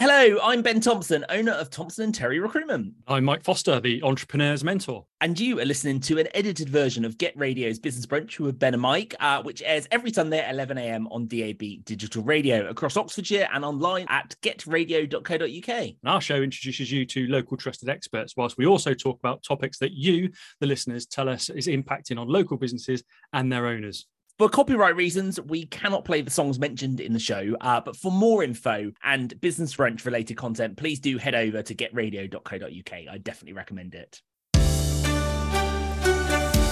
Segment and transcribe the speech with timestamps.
[0.00, 2.94] Hello, I'm Ben Thompson, owner of Thompson and Terry Recruitment.
[3.06, 5.04] I'm Mike Foster, the entrepreneur's mentor.
[5.20, 8.72] And you are listening to an edited version of Get Radio's Business Brunch with Ben
[8.72, 11.06] and Mike, uh, which airs every Sunday at 11 a.m.
[11.08, 15.68] on DAB Digital Radio across Oxfordshire and online at getradio.co.uk.
[15.68, 19.76] And our show introduces you to local trusted experts, whilst we also talk about topics
[19.80, 20.30] that you,
[20.60, 23.04] the listeners, tell us is impacting on local businesses
[23.34, 24.06] and their owners.
[24.40, 27.54] For copyright reasons, we cannot play the songs mentioned in the show.
[27.60, 31.74] Uh, but for more info and business brunch related content, please do head over to
[31.74, 32.92] getradio.co.uk.
[33.12, 34.22] I definitely recommend it.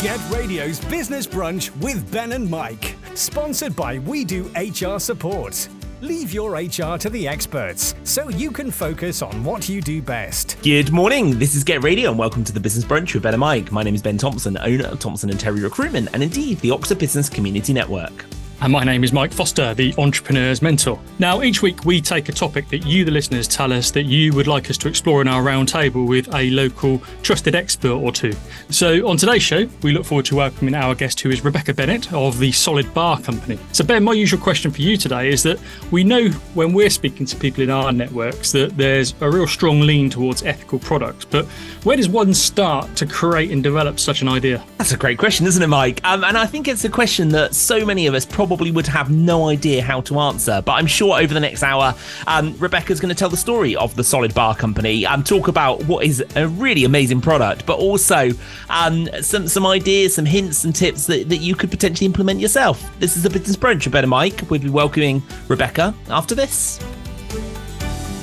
[0.03, 5.69] Get Radio's Business Brunch with Ben and Mike, sponsored by We Do HR Support.
[6.01, 10.57] Leave your HR to the experts so you can focus on what you do best.
[10.63, 11.41] Good morning.
[11.41, 13.73] This is Get Radio and welcome to the Business Brunch with Ben and Mike.
[13.73, 16.99] My name is Ben Thompson, owner of Thompson and Terry Recruitment and indeed the Oxford
[16.99, 18.27] Business Community Network.
[18.61, 20.99] And my name is Mike Foster, the entrepreneur's mentor.
[21.21, 24.33] Now, each week we take a topic that you, the listeners, tell us that you
[24.33, 28.33] would like us to explore in our roundtable with a local trusted expert or two.
[28.71, 32.13] So, on today's show, we look forward to welcoming our guest, who is Rebecca Bennett
[32.13, 33.61] of the Solid Bar Company.
[33.71, 35.61] So, Ben, my usual question for you today is that
[35.93, 39.83] we know when we're speaking to people in our networks that there's a real strong
[39.83, 41.47] lean towards ethical products, but
[41.85, 44.65] where does one start to create and develop such an idea?
[44.79, 46.01] That's a great question, isn't it, Mike?
[46.03, 48.87] Um, and I think it's a question that so many of us probably probably would
[48.87, 50.63] have no idea how to answer.
[50.65, 51.95] But I'm sure over the next hour,
[52.27, 55.85] um, Rebecca's going to tell the story of the Solid Bar Company and talk about
[55.85, 58.31] what is a really amazing product, but also
[58.71, 62.83] um, some some ideas, some hints, and tips that, that you could potentially implement yourself.
[62.99, 64.43] This is the Business Brunch with Ben and Mike.
[64.49, 66.81] We'll be welcoming Rebecca after this.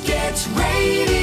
[0.06, 1.15] Get radio.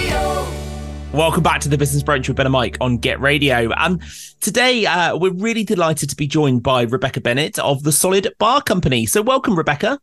[1.13, 3.71] Welcome back to the Business Brunch with Ben and Mike on Get Radio.
[3.77, 4.01] And
[4.41, 8.63] today, uh, we're really delighted to be joined by Rebecca Bennett of the Solid Bar
[8.63, 9.05] Company.
[9.05, 9.99] So, welcome, Rebecca.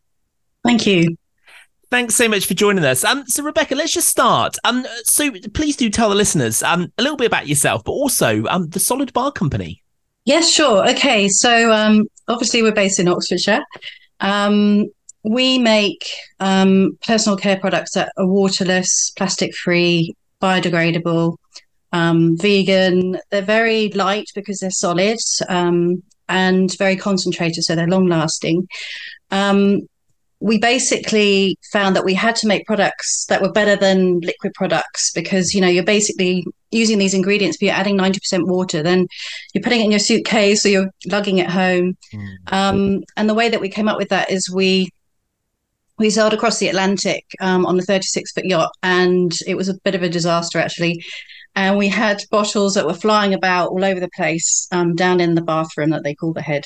[0.63, 1.17] Thank you.
[1.89, 3.03] Thanks so much for joining us.
[3.03, 4.57] Um, so, Rebecca, let's just start.
[4.63, 8.45] Um, so, please do tell the listeners um, a little bit about yourself, but also
[8.45, 9.81] um, the Solid Bar Company.
[10.25, 10.87] Yes, sure.
[10.91, 13.64] Okay, so um, obviously we're based in Oxfordshire.
[14.20, 14.86] Um,
[15.23, 16.08] we make
[16.39, 21.38] um, personal care products that are waterless, plastic free, biodegradable,
[21.92, 23.20] um, vegan.
[23.30, 28.67] They're very light because they're solid um, and very concentrated, so they're long lasting.
[29.32, 29.82] Um,
[30.42, 35.11] we basically found that we had to make products that were better than liquid products
[35.11, 39.08] because you know you're basically using these ingredients but you're adding 90% water then
[39.54, 42.54] you're putting it in your suitcase or you're lugging it home mm.
[42.54, 44.89] um, and the way that we came up with that is we
[45.99, 49.76] we sailed across the Atlantic um, on a 36 foot yacht, and it was a
[49.83, 51.04] bit of a disaster actually.
[51.55, 55.36] And we had bottles that were flying about all over the place um, down in
[55.36, 56.64] the bathroom that they call the head,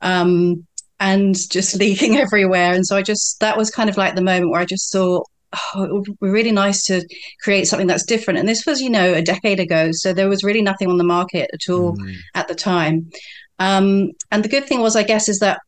[0.00, 0.66] um,
[1.00, 2.72] and just leaking everywhere.
[2.72, 5.26] And so I just that was kind of like the moment where I just thought,
[5.74, 7.06] oh, it would be really nice to
[7.42, 8.38] create something that's different.
[8.38, 11.04] And this was, you know, a decade ago, so there was really nothing on the
[11.04, 12.14] market at all mm.
[12.34, 13.10] at the time.
[13.58, 15.60] Um, and the good thing was, I guess, is that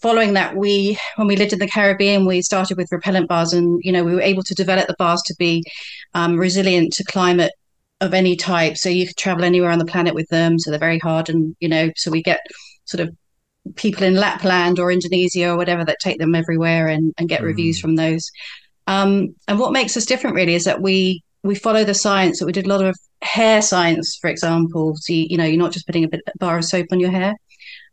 [0.00, 3.80] following that, we when we lived in the Caribbean, we started with repellent bars, and
[3.82, 5.64] you know we were able to develop the bars to be
[6.14, 7.52] um, resilient to climate
[8.00, 8.76] of any type.
[8.76, 10.58] So you could travel anywhere on the planet with them.
[10.58, 12.40] So they're very hard, and you know, so we get
[12.84, 13.14] sort of
[13.76, 17.44] people in Lapland or Indonesia or whatever that take them everywhere and, and get mm.
[17.44, 18.30] reviews from those.
[18.86, 22.38] Um, and what makes us different really is that we we follow the science.
[22.38, 24.96] So we did a lot of hair science, for example.
[24.96, 27.10] So you, you know, you're not just putting a, bit, bar of soap on your
[27.10, 27.34] hair.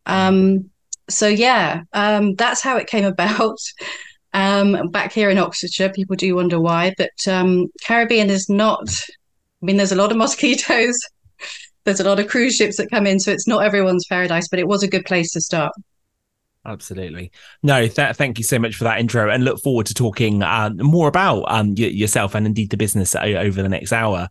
[0.06, 0.70] Um,
[1.10, 3.58] so yeah, um, that's how it came about.
[4.34, 8.90] Um, back here in Oxfordshire, people do wonder why, but um, Caribbean is not.
[8.90, 10.96] I mean, there's a lot of mosquitoes.
[11.86, 14.60] there's a lot of cruise ships that come in, so it's not everyone's paradise, but
[14.60, 15.72] it was a good place to start.
[16.66, 17.32] Absolutely.
[17.62, 20.72] No, th- thank you so much for that intro and look forward to talking uh,
[20.78, 24.28] more about um, y- yourself and indeed the business o- over the next hour.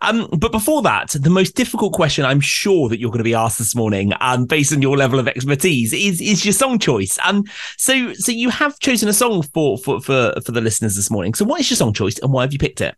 [0.00, 3.34] Um, but before that, the most difficult question I'm sure that you're going to be
[3.34, 7.18] asked this morning, um, based on your level of expertise, is is your song choice.
[7.24, 7.44] Um,
[7.76, 11.34] so so you have chosen a song for for for for the listeners this morning.
[11.34, 12.94] So what is your song choice and why have you picked it?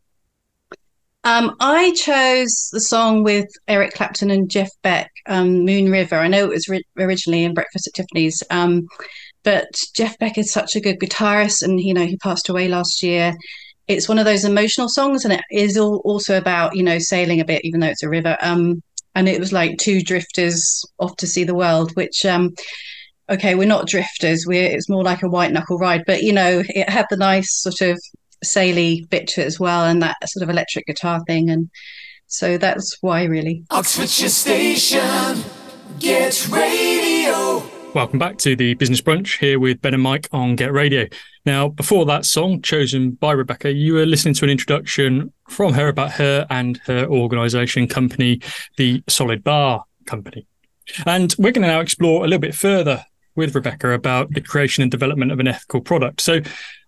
[1.22, 6.16] Um, I chose the song with Eric Clapton and Jeff Beck, um, Moon River.
[6.16, 8.86] I know it was ri- originally in Breakfast at Tiffany's, um,
[9.42, 13.03] but Jeff Beck is such a good guitarist, and you know he passed away last
[13.03, 13.34] year.
[13.91, 17.45] It's one of those emotional songs, and it is also about you know sailing a
[17.45, 18.37] bit, even though it's a river.
[18.41, 18.83] Um,
[19.15, 22.54] and it was like two drifters off to see the world, which um,
[23.28, 24.45] okay, we're not drifters.
[24.47, 27.53] We're it's more like a white knuckle ride, but you know, it had the nice
[27.53, 28.01] sort of
[28.45, 31.69] Saily bit to it as well, and that sort of electric guitar thing, and
[32.27, 33.65] so that's why really.
[33.71, 35.45] Oxfordshire Station,
[35.98, 37.00] get radio.
[37.92, 41.09] Welcome back to the Business Brunch here with Ben and Mike on Get Radio.
[41.45, 45.89] Now, before that song chosen by Rebecca, you were listening to an introduction from her
[45.89, 48.42] about her and her organisation company,
[48.77, 50.47] the Solid Bar Company.
[51.04, 53.04] And we're going to now explore a little bit further
[53.34, 56.21] with Rebecca about the creation and development of an ethical product.
[56.21, 56.42] So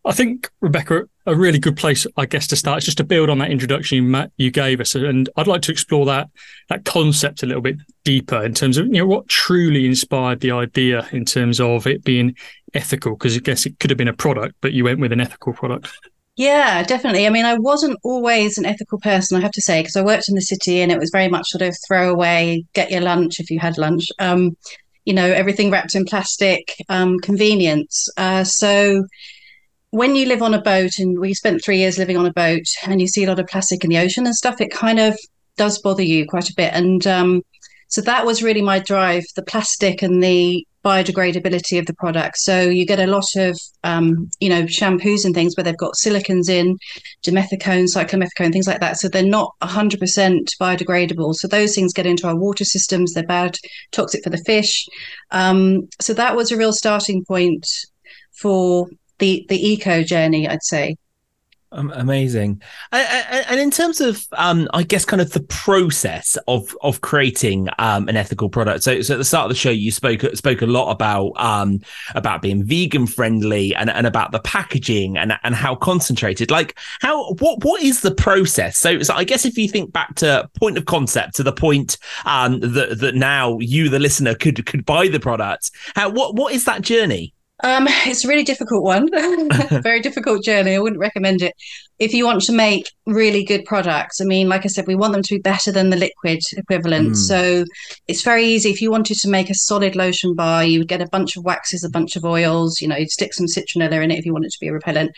[0.04, 3.30] I think, Rebecca, a really good place, I guess, to start is just to build
[3.30, 4.94] on that introduction you, you gave us.
[4.94, 6.28] And I'd like to explore that
[6.68, 10.50] that concept a little bit deeper in terms of you know what truly inspired the
[10.50, 12.34] idea in terms of it being
[12.74, 15.20] ethical, because I guess it could have been a product, but you went with an
[15.20, 15.88] ethical product.
[16.36, 17.26] Yeah, definitely.
[17.26, 20.30] I mean, I wasn't always an ethical person, I have to say, because I worked
[20.30, 23.38] in the city and it was very much sort of throw away, get your lunch
[23.38, 24.06] if you had lunch.
[24.18, 24.56] Um,
[25.04, 28.08] you know, everything wrapped in plastic, um, convenience.
[28.16, 29.04] Uh, so
[29.92, 32.64] when you live on a boat, and we spent three years living on a boat,
[32.86, 35.16] and you see a lot of plastic in the ocean and stuff, it kind of
[35.56, 36.72] does bother you quite a bit.
[36.72, 37.42] And um,
[37.88, 42.38] so that was really my drive the plastic and the biodegradability of the product.
[42.38, 43.54] So you get a lot of,
[43.84, 46.78] um, you know, shampoos and things where they've got silicons in,
[47.22, 48.96] dimethicone, cyclomethicone, things like that.
[48.96, 49.98] So they're not 100%
[50.58, 51.34] biodegradable.
[51.34, 53.12] So those things get into our water systems.
[53.12, 53.56] They're bad,
[53.90, 54.86] toxic for the fish.
[55.30, 57.66] Um, so that was a real starting point
[58.40, 58.88] for
[59.18, 60.96] the the eco journey, I'd say.
[61.72, 62.60] Amazing.
[62.92, 68.08] And in terms of, um, I guess, kind of the process of of creating um,
[68.08, 68.82] an ethical product.
[68.84, 71.80] So, so at the start of the show, you spoke spoke a lot about um,
[72.14, 76.50] about being vegan friendly and, and about the packaging and and how concentrated.
[76.50, 78.76] Like, how what what is the process?
[78.76, 81.96] So, so I guess if you think back to point of concept to the point
[82.26, 85.70] um, that that now you, the listener, could could buy the product.
[85.94, 87.32] How what what is that journey?
[87.62, 89.08] Um, it's a really difficult one,
[89.82, 90.74] very difficult journey.
[90.74, 91.54] I wouldn't recommend it
[91.98, 94.20] if you want to make really good products.
[94.20, 97.10] I mean, like I said, we want them to be better than the liquid equivalent.
[97.10, 97.16] Mm.
[97.16, 97.64] So
[98.08, 98.70] it's very easy.
[98.70, 101.44] If you wanted to make a solid lotion bar, you would get a bunch of
[101.44, 102.80] waxes, a bunch of oils.
[102.80, 104.72] You know, you'd stick some citronella in it if you want it to be a
[104.72, 105.12] repellent.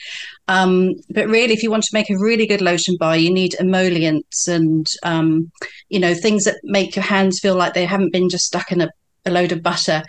[0.48, 3.56] Um, but really, if you want to make a really good lotion bar, you need
[3.58, 5.50] emollients and um,
[5.88, 8.82] you know things that make your hands feel like they haven't been just stuck in
[8.82, 8.90] a,
[9.24, 10.02] a load of butter.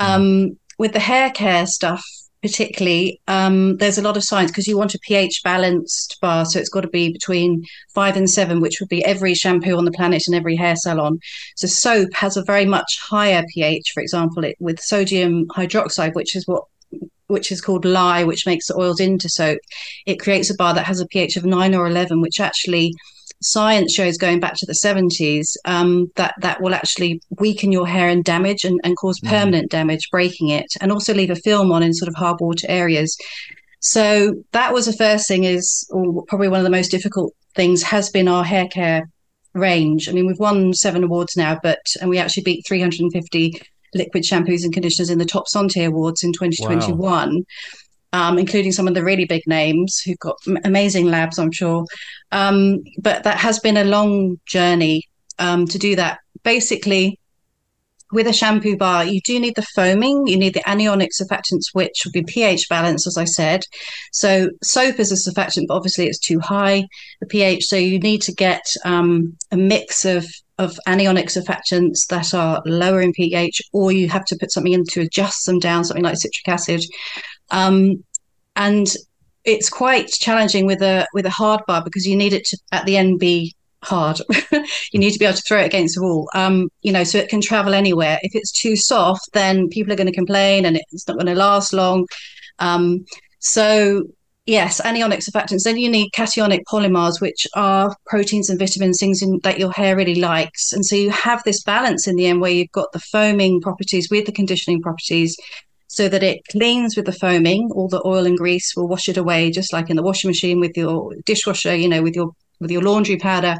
[0.00, 0.56] Mm.
[0.80, 2.02] With the hair care stuff,
[2.40, 6.46] particularly, um, there's a lot of science because you want a pH balanced bar.
[6.46, 9.84] So it's got to be between five and seven, which would be every shampoo on
[9.84, 11.18] the planet and every hair salon.
[11.54, 16.34] So soap has a very much higher pH, for example, it, with sodium hydroxide, which
[16.34, 16.64] is what
[17.26, 19.58] which is called lye, which makes the oils into soap.
[20.06, 22.94] It creates a bar that has a pH of nine or 11, which actually
[23.42, 28.08] science shows going back to the 70s um, that that will actually weaken your hair
[28.08, 29.34] and damage and, and cause mm-hmm.
[29.34, 29.70] permanent mm.
[29.70, 33.16] damage, breaking it, and also leave a film on in sort of hard water areas.
[33.80, 35.88] So that was the first thing is
[36.28, 39.08] probably one of the most difficult things has been our hair care
[39.54, 40.08] range.
[40.08, 43.60] I mean, we've won seven awards now, but and we actually beat 350
[43.94, 46.98] liquid shampoos and conditioners in the top Santé Awards in 2021.
[46.98, 47.42] Wow
[48.12, 51.84] um, including some of the really big names who've got amazing labs, I'm sure.
[52.32, 55.04] Um, but that has been a long journey
[55.38, 56.18] um, to do that.
[56.42, 57.18] Basically,
[58.12, 62.02] with a shampoo bar, you do need the foaming, you need the anionic surfactants, which
[62.04, 63.62] would be pH balanced, as I said.
[64.12, 66.86] So, soap is a surfactant, but obviously it's too high,
[67.20, 67.66] the pH.
[67.66, 70.26] So, you need to get um, a mix of
[70.58, 74.84] of anionic surfactants that are lower in pH, or you have to put something in
[74.84, 76.82] to adjust them down, something like citric acid.
[77.50, 78.04] Um,
[78.56, 78.88] and
[79.44, 82.84] it's quite challenging with a with a hard bar because you need it to at
[82.86, 84.20] the end be hard.
[84.92, 86.28] you need to be able to throw it against the wall.
[86.34, 88.18] Um, you know, so it can travel anywhere.
[88.22, 91.34] If it's too soft, then people are going to complain and it's not going to
[91.34, 92.06] last long.
[92.58, 93.06] Um,
[93.38, 94.04] so
[94.46, 95.64] yes, anionic surfactants.
[95.64, 99.96] Then you need cationic polymers, which are proteins and vitamins, things in, that your hair
[99.96, 100.72] really likes.
[100.72, 104.10] And so you have this balance in the end where you've got the foaming properties
[104.10, 105.36] with the conditioning properties
[105.90, 107.68] so that it cleans with the foaming.
[107.74, 110.60] All the oil and grease will wash it away, just like in the washing machine
[110.60, 112.30] with your dishwasher, you know, with your
[112.60, 113.56] with your laundry powder.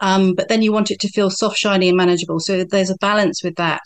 [0.00, 2.40] Um, but then you want it to feel soft, shiny, and manageable.
[2.40, 3.80] So there's a balance with that,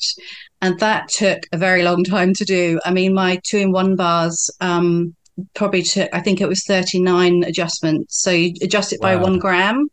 [0.60, 2.80] and that took a very long time to do.
[2.84, 5.14] I mean, my two-in-one bars um,
[5.54, 8.20] probably took, I think it was 39 adjustments.
[8.20, 9.22] So you adjust it by wow.
[9.22, 9.86] one gram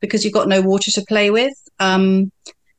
[0.00, 1.54] because you've got no water to play with.
[1.78, 2.32] Um,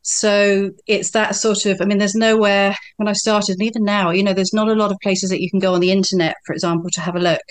[0.10, 4.10] so it's that sort of, I mean, there's nowhere when I started, and even now,
[4.10, 6.36] you know, there's not a lot of places that you can go on the internet,
[6.46, 7.42] for example, to have a look.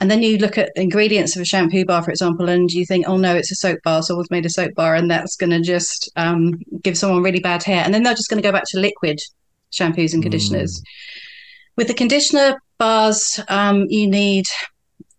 [0.00, 3.06] And then you look at ingredients of a shampoo bar, for example, and you think,
[3.06, 4.02] oh no, it's a soap bar.
[4.02, 7.62] Someone's made a soap bar, and that's going to just um, give someone really bad
[7.62, 7.84] hair.
[7.84, 9.20] And then they're just going to go back to liquid
[9.72, 10.80] shampoos and conditioners.
[10.80, 10.84] Mm.
[11.76, 14.46] With the conditioner bars, um, you need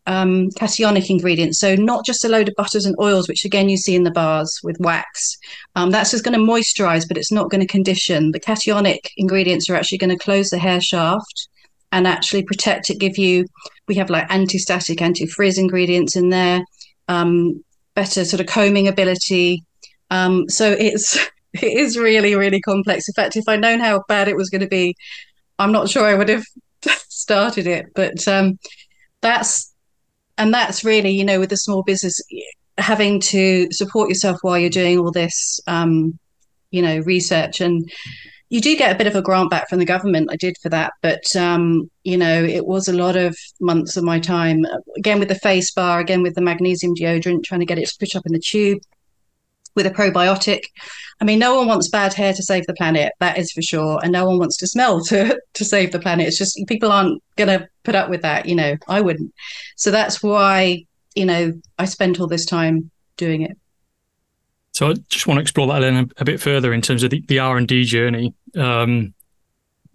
[0.08, 1.60] um, cationic ingredients.
[1.60, 4.12] So not just a load of butters and oils, which again you see in the
[4.12, 5.38] bars with wax.
[5.76, 8.32] Um, that's just going to moisturize, but it's not going to condition.
[8.32, 11.50] The cationic ingredients are actually going to close the hair shaft
[11.92, 13.00] and actually protect it.
[13.00, 13.46] Give you,
[13.88, 16.62] we have like anti-static, anti-frizz ingredients in there,
[17.08, 17.64] um,
[17.96, 19.64] better sort of combing ability.
[20.12, 21.18] Um, so it's
[21.54, 23.08] it is really really complex.
[23.08, 24.96] In fact, if I'd known how bad it was going to be,
[25.58, 26.44] I'm not sure I would have
[27.10, 27.88] started it.
[27.96, 28.60] But um,
[29.22, 29.74] that's
[30.38, 32.20] and that's really you know with the small business
[32.78, 36.18] having to support yourself while you're doing all this um,
[36.72, 37.90] you know research and
[38.50, 40.30] you do get a bit of a grant back from the government.
[40.32, 44.04] I did for that, but um, you know, it was a lot of months of
[44.04, 44.64] my time.
[44.98, 48.18] Again with the face bar, again with the magnesium deodorant, trying to get it to
[48.18, 48.80] up in the tube
[49.76, 50.64] with a probiotic.
[51.22, 54.00] I mean, no one wants bad hair to save the planet, that is for sure,
[54.04, 56.28] and no one wants to smell to to save the planet.
[56.28, 58.46] It's just people aren't going to put up with that.
[58.46, 59.34] You know, I wouldn't.
[59.78, 63.58] So that's why you know I spent all this time doing it.
[64.74, 67.24] So I just want to explore that a, a bit further in terms of the,
[67.28, 68.34] the R and D journey.
[68.58, 69.15] Um,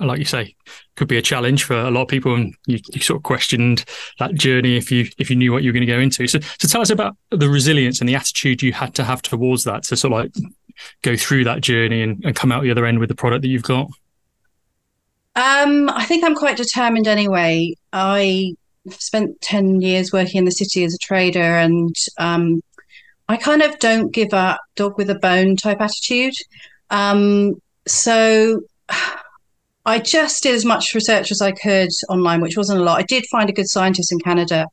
[0.08, 0.54] like you say,
[0.96, 3.84] could be a challenge for a lot of people, and you, you, sort of questioned
[4.18, 6.26] that journey if you if you knew what you were going to go into.
[6.26, 9.64] So, so tell us about the resilience and the attitude you had to have towards
[9.64, 10.52] that to sort of like
[11.02, 13.48] go through that journey and, and come out the other end with the product that
[13.48, 13.90] you've got.
[15.36, 17.74] Um, I think I'm quite determined anyway.
[17.92, 18.54] I
[18.88, 22.62] spent ten years working in the city as a trader, and um,
[23.28, 26.34] I kind of don't give up, dog with a bone type attitude.
[26.90, 28.62] Um, so
[29.90, 33.00] I just did as much research as I could online, which wasn't a lot.
[33.00, 34.66] I did find a good scientist in Canada,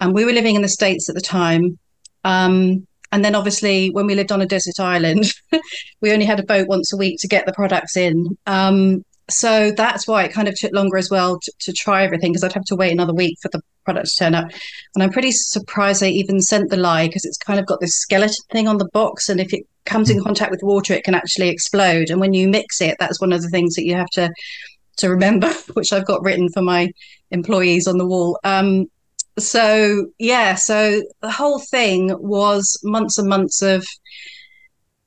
[0.00, 1.78] and we were living in the States at the time.
[2.24, 5.32] Um, and then obviously, when we lived on a desert island,
[6.00, 8.36] we only had a boat once a week to get the products in.
[8.46, 12.32] Um, so that's why it kind of took longer as well to, to try everything
[12.32, 14.50] because I'd have to wait another week for the product to turn up.
[14.94, 17.94] And I'm pretty surprised they even sent the lye because it's kind of got this
[17.94, 19.28] skeleton thing on the box.
[19.28, 20.24] And if it comes in hmm.
[20.24, 22.10] contact with water, it can actually explode.
[22.10, 24.30] And when you mix it, that's one of the things that you have to
[24.98, 26.90] to remember, which I've got written for my
[27.30, 28.38] employees on the wall.
[28.44, 28.86] Um,
[29.38, 33.84] so yeah, so the whole thing was months and months of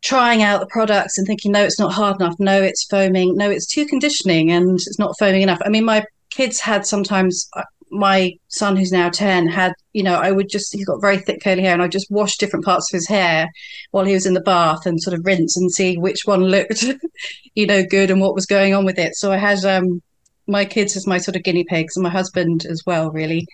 [0.03, 2.35] trying out the products and thinking, no, it's not hard enough.
[2.39, 3.35] No, it's foaming.
[3.35, 5.59] No, it's too conditioning and it's not foaming enough.
[5.65, 10.15] I mean, my kids had sometimes, uh, my son who's now 10 had, you know,
[10.15, 12.91] I would just, he's got very thick curly hair and I just wash different parts
[12.91, 13.47] of his hair
[13.91, 16.83] while he was in the bath and sort of rinse and see which one looked,
[17.55, 19.15] you know, good and what was going on with it.
[19.15, 20.01] So I had, um,
[20.47, 23.45] my kids as my sort of guinea pigs and my husband as well, really,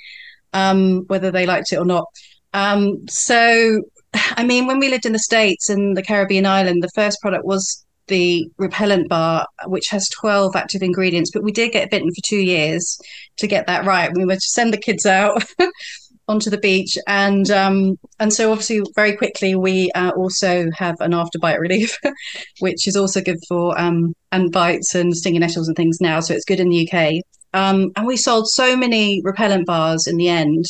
[0.53, 2.05] um, whether they liked it or not.
[2.53, 3.81] Um, so
[4.37, 7.45] I mean, when we lived in the States and the Caribbean island, the first product
[7.45, 12.21] was the repellent bar, which has 12 active ingredients, but we did get bitten for
[12.27, 12.99] two years
[13.37, 14.11] to get that right.
[14.13, 15.43] We were to send the kids out
[16.27, 16.97] onto the beach.
[17.07, 21.97] And um, and so obviously very quickly we uh, also have an after bite relief,
[22.59, 26.19] which is also good for um, and bites and stinging nettles and things now.
[26.19, 27.23] So it's good in the UK.
[27.53, 30.65] Um, and we sold so many repellent bars in the end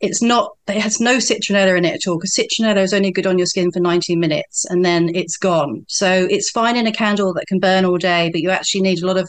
[0.00, 3.26] it's not it has no citronella in it at all because citronella is only good
[3.26, 5.84] on your skin for 90 minutes and then it's gone.
[5.88, 9.02] So it's fine in a candle that can burn all day but you actually need
[9.02, 9.28] a lot of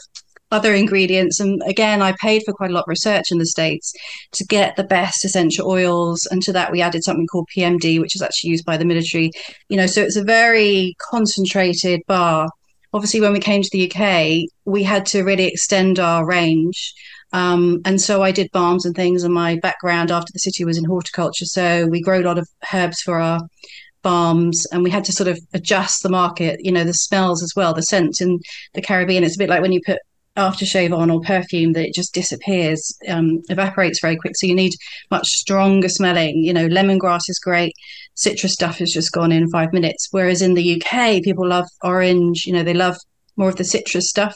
[0.50, 1.40] other ingredients.
[1.40, 3.92] And again i paid for quite a lot of research in the states
[4.32, 8.14] to get the best essential oils and to that we added something called pmd which
[8.14, 9.30] is actually used by the military.
[9.68, 12.50] You know so it's a very concentrated bar.
[12.92, 16.92] Obviously when we came to the uk we had to really extend our range
[17.32, 19.22] um, and so I did balms and things.
[19.22, 21.44] And my background after the city was in horticulture.
[21.44, 23.40] So we grow a lot of herbs for our
[24.02, 27.52] balms and we had to sort of adjust the market, you know, the smells as
[27.54, 28.38] well, the scents in
[28.74, 29.24] the Caribbean.
[29.24, 29.98] It's a bit like when you put
[30.36, 34.36] aftershave on or perfume that it just disappears, um, evaporates very quick.
[34.36, 34.72] So you need
[35.10, 36.44] much stronger smelling.
[36.44, 37.74] You know, lemongrass is great.
[38.14, 40.08] Citrus stuff has just gone in five minutes.
[40.12, 42.46] Whereas in the UK, people love orange.
[42.46, 42.96] You know, they love
[43.36, 44.34] more of the citrus stuff.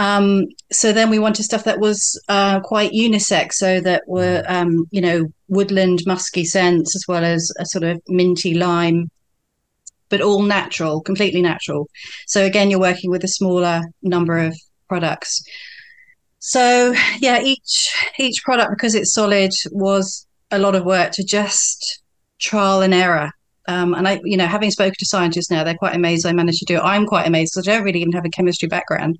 [0.00, 4.50] Um, so then we wanted stuff that was uh, quite unisex, so that were mm.
[4.50, 9.10] um, you know woodland musky scents as well as a sort of minty lime,
[10.08, 11.86] but all natural, completely natural.
[12.26, 14.56] So again, you're working with a smaller number of
[14.88, 15.44] products.
[16.38, 22.00] So yeah, each each product because it's solid was a lot of work to just
[22.38, 23.32] trial and error.
[23.70, 26.58] Um, and I, you know, having spoken to scientists now, they're quite amazed I managed
[26.58, 26.80] to do it.
[26.80, 29.16] I'm quite amazed because I don't really even have a chemistry background.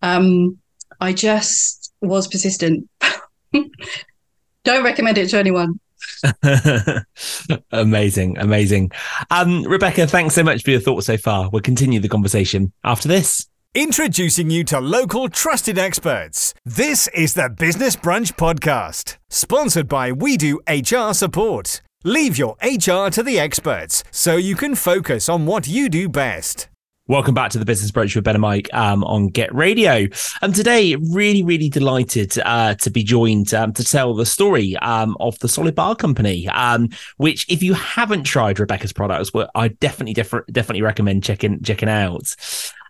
[0.00, 0.58] Um,
[1.00, 2.88] I just was persistent.
[3.52, 5.80] don't recommend it to anyone.
[7.72, 8.92] amazing, amazing.
[9.32, 11.50] Um, Rebecca, thanks so much for your thoughts so far.
[11.50, 13.48] We'll continue the conversation after this.
[13.74, 16.54] Introducing you to local trusted experts.
[16.64, 21.80] This is the Business Brunch Podcast, sponsored by We Do HR Support.
[22.04, 26.66] Leave your HR to the experts so you can focus on what you do best.
[27.08, 30.06] Welcome back to the Business Brunch with Ben and Mike um, on Get Radio.
[30.40, 35.14] And today, really, really delighted uh, to be joined um, to tell the story um,
[35.20, 36.88] of the Solid Bar Company, um,
[37.18, 41.90] which, if you haven't tried Rebecca's products, well, I definitely, def- definitely recommend checking checking
[41.90, 42.34] out.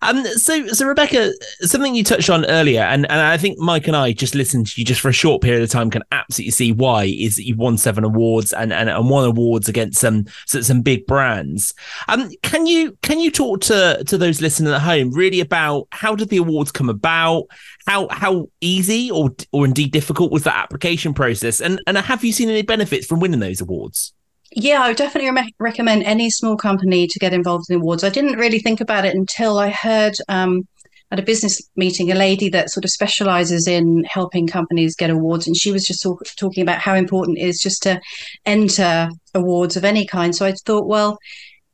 [0.02, 3.97] Um, so, so Rebecca, something you touched on earlier, and, and I think Mike and
[3.97, 6.73] I just listened to you just for a short period of time can absolutely see
[6.73, 10.80] why is that you've won seven awards and, and, and won awards against some some
[10.80, 11.75] big brands.
[12.09, 16.14] Um, can you can you talk to to those listening at home really about how
[16.14, 17.45] did the awards come about?
[17.87, 21.61] How how easy or or indeed difficult was that application process?
[21.61, 24.12] And and have you seen any benefits from winning those awards?
[24.52, 28.02] Yeah, I would definitely re- recommend any small company to get involved in awards.
[28.02, 30.66] I didn't really think about it until I heard um,
[31.12, 35.47] at a business meeting a lady that sort of specializes in helping companies get awards,
[35.47, 38.00] and she was just talk- talking about how important it is just to
[38.45, 40.35] enter awards of any kind.
[40.35, 41.19] So I thought, well,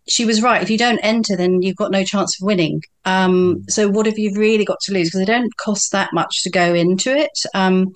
[0.08, 0.62] she was right.
[0.62, 2.82] If you don't enter, then you've got no chance of winning.
[3.04, 3.70] Um, mm.
[3.70, 5.08] so what have you really got to lose?
[5.08, 7.32] Because they don't cost that much to go into it.
[7.54, 7.92] Um,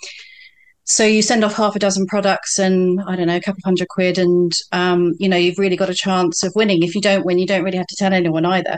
[0.91, 3.65] so you send off half a dozen products and I don't know, a couple of
[3.65, 6.83] hundred quid, and um, you know you've really got a chance of winning.
[6.83, 8.77] If you don't win, you don't really have to tell anyone either.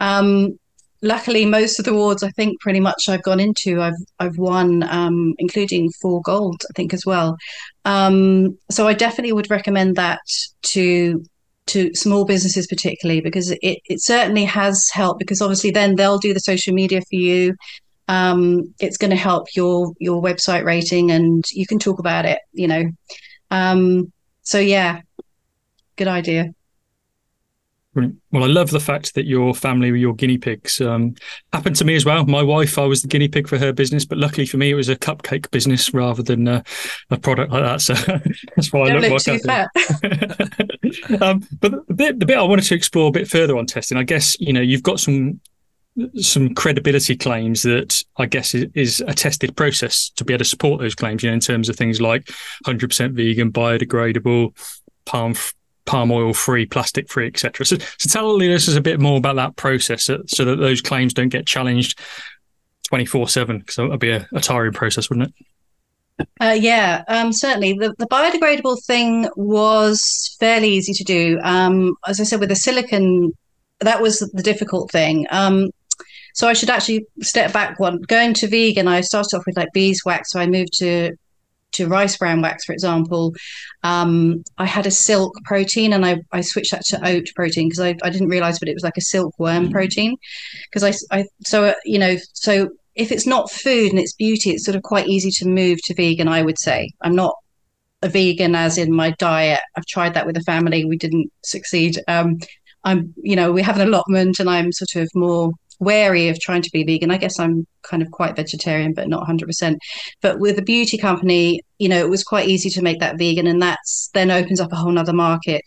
[0.00, 0.58] Um,
[1.02, 4.82] luckily, most of the awards I think pretty much I've gone into, I've I've won,
[4.82, 7.36] um, including four gold, I think as well.
[7.84, 10.20] Um, so I definitely would recommend that
[10.62, 11.24] to
[11.66, 16.34] to small businesses particularly because it, it certainly has helped because obviously then they'll do
[16.34, 17.54] the social media for you
[18.08, 22.38] um, it's going to help your your website rating and you can talk about it
[22.52, 22.84] you know
[23.50, 25.00] um, so yeah
[25.96, 26.52] good idea
[27.94, 28.22] Brilliant.
[28.30, 30.80] Well, I love the fact that your family were your guinea pigs.
[30.80, 31.14] Um,
[31.52, 32.24] happened to me as well.
[32.24, 34.74] My wife, I was the guinea pig for her business, but luckily for me, it
[34.74, 36.64] was a cupcake business rather than a,
[37.10, 37.82] a product like that.
[37.82, 37.94] So
[38.56, 39.68] that's why I look, look like that.
[41.20, 43.98] um, but the bit, the bit I wanted to explore a bit further on testing,
[43.98, 45.40] I guess you know you've got some
[46.16, 50.80] some credibility claims that I guess is, a tested process to be able to support
[50.80, 52.24] those claims, you know, in terms of things like
[52.66, 54.56] 100% vegan, biodegradable,
[55.04, 55.34] palm
[55.84, 57.66] palm oil free, plastic free, etc.
[57.66, 61.12] So, so tell us a bit more about that process so, so that those claims
[61.12, 61.98] don't get challenged
[62.84, 66.26] 24 7, because that would be a, a tiring process, wouldn't it?
[66.40, 67.72] Uh, yeah, um, certainly.
[67.72, 71.40] The, the, biodegradable thing was fairly easy to do.
[71.42, 73.32] Um, as I said, with the silicon,
[73.80, 75.26] that was the difficult thing.
[75.30, 75.70] Um,
[76.34, 78.00] so I should actually step back one.
[78.02, 80.32] Going to vegan, I started off with like beeswax.
[80.32, 81.12] So I moved to
[81.72, 83.34] to rice bran wax, for example.
[83.82, 87.80] Um, I had a silk protein and I, I switched that to oat protein because
[87.80, 89.72] I, I didn't realize but it was like a silkworm mm.
[89.72, 90.16] protein.
[90.70, 94.50] Because I, I, so, uh, you know, so if it's not food and it's beauty,
[94.50, 96.90] it's sort of quite easy to move to vegan, I would say.
[97.00, 97.34] I'm not
[98.02, 99.60] a vegan as in my diet.
[99.76, 100.84] I've tried that with a family.
[100.84, 101.98] We didn't succeed.
[102.08, 102.38] Um,
[102.84, 106.62] I'm, you know, we have an allotment and I'm sort of more wary of trying
[106.62, 107.10] to be vegan.
[107.10, 109.76] I guess I'm kind of quite vegetarian, but not 100%.
[110.20, 113.46] But with a beauty company, you know, it was quite easy to make that vegan,
[113.46, 115.64] and that's then opens up a whole other market.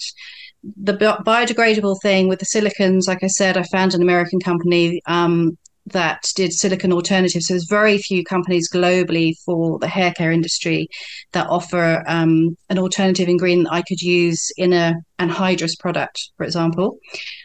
[0.63, 5.57] The biodegradable thing with the silicons, like I said, I found an American company um,
[5.87, 7.47] that did silicon alternatives.
[7.47, 10.87] So there's very few companies globally for the hair care industry
[11.33, 16.45] that offer um, an alternative ingredient that I could use in a anhydrous product, for
[16.45, 16.97] example.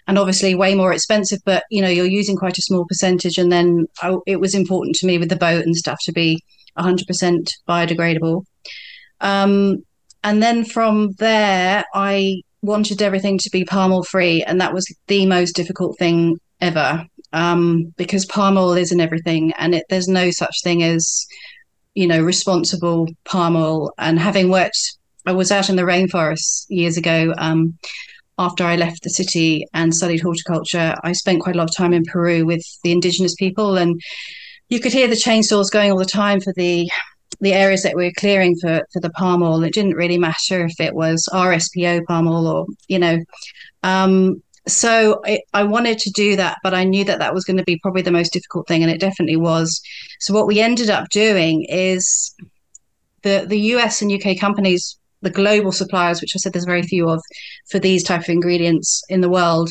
[0.06, 3.36] And obviously way more expensive, but you know, you're using quite a small percentage.
[3.36, 6.42] And then I, it was important to me with the boat and stuff to be
[6.78, 8.44] 100% biodegradable.
[9.20, 9.84] Um,
[10.24, 14.42] and then from there, I wanted everything to be palm oil free.
[14.42, 19.52] And that was the most difficult thing ever um, because palm oil is in everything,
[19.58, 21.26] and it, there's no such thing as
[21.94, 23.92] you know responsible palm oil.
[23.98, 24.78] And having worked,
[25.26, 27.34] I was out in the rainforest years ago.
[27.38, 27.78] Um,
[28.38, 31.92] after I left the city and studied horticulture, I spent quite a lot of time
[31.92, 34.00] in Peru with the indigenous people, and
[34.68, 36.90] you could hear the chainsaws going all the time for the
[37.40, 39.62] the areas that we were clearing for for the palm oil.
[39.62, 43.18] It didn't really matter if it was RSPO palm oil or you know.
[43.82, 47.56] Um, so I, I, wanted to do that, but I knew that that was going
[47.56, 49.80] to be probably the most difficult thing, and it definitely was.
[50.20, 52.34] So what we ended up doing is
[53.22, 57.08] the the US and UK companies, the global suppliers, which I said there's very few
[57.08, 57.22] of
[57.70, 59.70] for these type of ingredients in the world,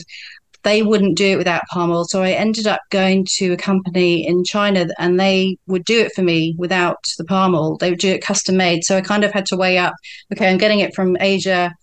[0.63, 2.05] they wouldn't do it without palm oil.
[2.05, 6.11] So I ended up going to a company in China, and they would do it
[6.15, 7.77] for me without the palm oil.
[7.77, 8.83] They would do it custom made.
[8.83, 9.93] So I kind of had to weigh up.
[10.33, 11.73] Okay, I'm getting it from Asia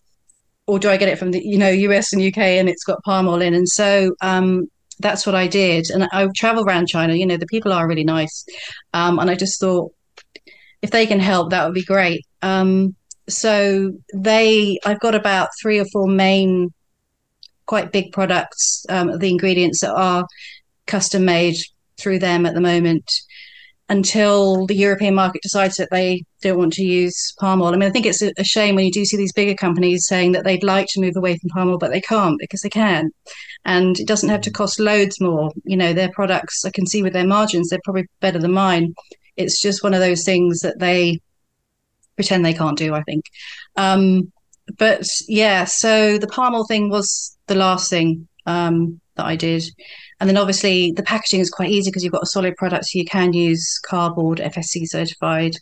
[0.67, 3.03] or do I get it from the you know US and UK and it's got
[3.05, 3.55] palm oil in?
[3.55, 5.91] And so um, that's what I did.
[5.91, 7.15] And I travel around China.
[7.15, 8.45] You know, the people are really nice,
[8.93, 9.93] um, and I just thought
[10.83, 12.25] if they can help, that would be great.
[12.43, 12.95] Um,
[13.29, 16.73] so they, I've got about three or four main,
[17.67, 18.87] quite big products.
[18.89, 20.27] Um, the ingredients that are
[20.87, 21.57] custom made
[21.99, 23.11] through them at the moment
[23.89, 27.69] until the European market decides that they don't want to use palm oil.
[27.69, 30.33] I mean, I think it's a, shame when you do see these bigger companies saying
[30.33, 33.11] that they'd like to move away from palm oil, but they can't because they can.
[33.65, 35.53] And it doesn't have to cost loads more.
[35.65, 38.95] You know, their products, I can see with their margins, they're probably better than mine.
[39.37, 41.21] It's just one of those things that they
[42.17, 43.25] pretend they can't do, I think.
[43.77, 44.33] Um,
[44.79, 49.65] but yeah, so the palm oil thing was the last thing um, that I did.
[50.21, 52.99] And then obviously the packaging is quite easy because you've got a solid product, so
[52.99, 55.53] you can use cardboard, FSC certified.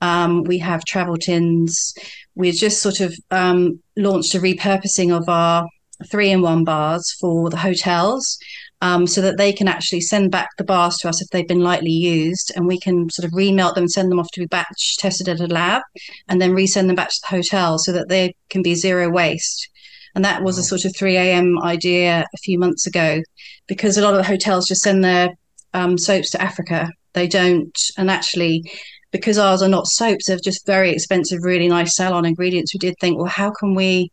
[0.00, 1.94] Um, we have travel tins.
[2.34, 5.66] We've just sort of um, launched a repurposing of our
[6.10, 8.38] three in one bars for the hotels.
[8.80, 11.60] Um, so that they can actually send back the bars to us if they've been
[11.60, 14.96] lightly used, and we can sort of remelt them, send them off to be batch
[14.98, 15.82] tested at a lab,
[16.26, 19.68] and then resend them back to the hotel so that they can be zero waste.
[20.14, 21.58] And that was a sort of 3 a.m.
[21.62, 23.22] idea a few months ago
[23.66, 25.30] because a lot of the hotels just send their
[25.74, 26.90] um, soaps to Africa.
[27.14, 28.70] They don't, and actually,
[29.10, 32.74] because ours are not soaps, they're just very expensive, really nice salon ingredients.
[32.74, 34.10] We did think, well, how can we?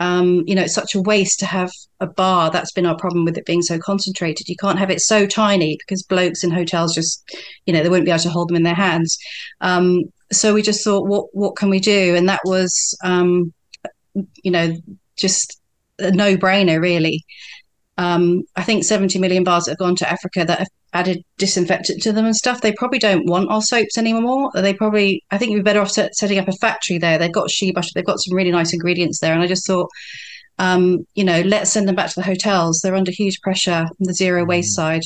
[0.00, 2.50] Um, you know, it's such a waste to have a bar.
[2.50, 4.48] That's been our problem with it being so concentrated.
[4.48, 7.22] You can't have it so tiny because blokes in hotels just,
[7.64, 9.16] you know, they wouldn't be able to hold them in their hands.
[9.60, 10.02] Um,
[10.32, 12.14] so we just thought, what what can we do?
[12.16, 13.52] And that was, um,
[14.42, 14.76] you know,
[15.16, 15.60] just
[15.98, 17.24] a no brainer, really.
[17.96, 22.02] Um, I think 70 million bars that have gone to Africa that have added disinfectant
[22.02, 22.60] to them and stuff.
[22.60, 24.50] They probably don't want our soaps anymore.
[24.54, 27.18] They probably, I think, we'd be better off set, setting up a factory there.
[27.18, 29.32] They've got shea butter, they've got some really nice ingredients there.
[29.32, 29.90] And I just thought,
[30.58, 32.80] um, you know, let's send them back to the hotels.
[32.80, 34.76] They're under huge pressure from the zero waste mm.
[34.76, 35.02] side.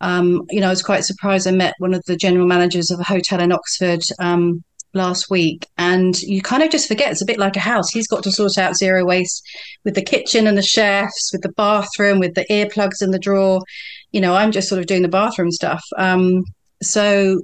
[0.00, 1.46] Um, you know, I was quite surprised.
[1.46, 4.62] I met one of the general managers of a hotel in Oxford um,
[4.94, 7.90] last week and you kind of just forget it's a bit like a house.
[7.90, 9.46] He's got to sort out zero waste
[9.84, 13.60] with the kitchen and the chefs with the bathroom with the earplugs in the drawer.
[14.12, 15.82] You know i'm just sort of doing the bathroom stuff.
[15.96, 16.44] Um,
[16.82, 17.40] so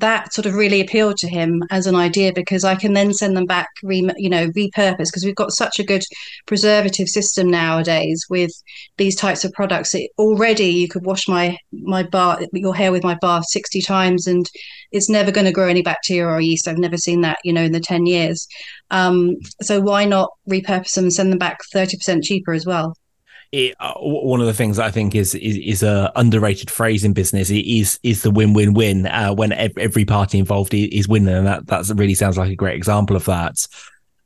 [0.00, 3.36] that sort of really appealed to him as an idea because I can then send
[3.36, 6.02] them back, re, you know, repurpose because we've got such a good
[6.46, 8.50] preservative system nowadays with
[8.96, 9.94] these types of products.
[9.94, 14.26] It, already, you could wash my my bar, your hair with my bath sixty times,
[14.26, 14.48] and
[14.92, 16.68] it's never going to grow any bacteria or yeast.
[16.68, 18.46] I've never seen that, you know, in the ten years.
[18.90, 22.94] Um, so why not repurpose them and send them back thirty percent cheaper as well?
[23.52, 27.12] It, uh, one of the things I think is is, is a underrated phrase in
[27.12, 31.46] business is is the win win win uh, when every party involved is winning, and
[31.46, 33.66] that that really sounds like a great example of that.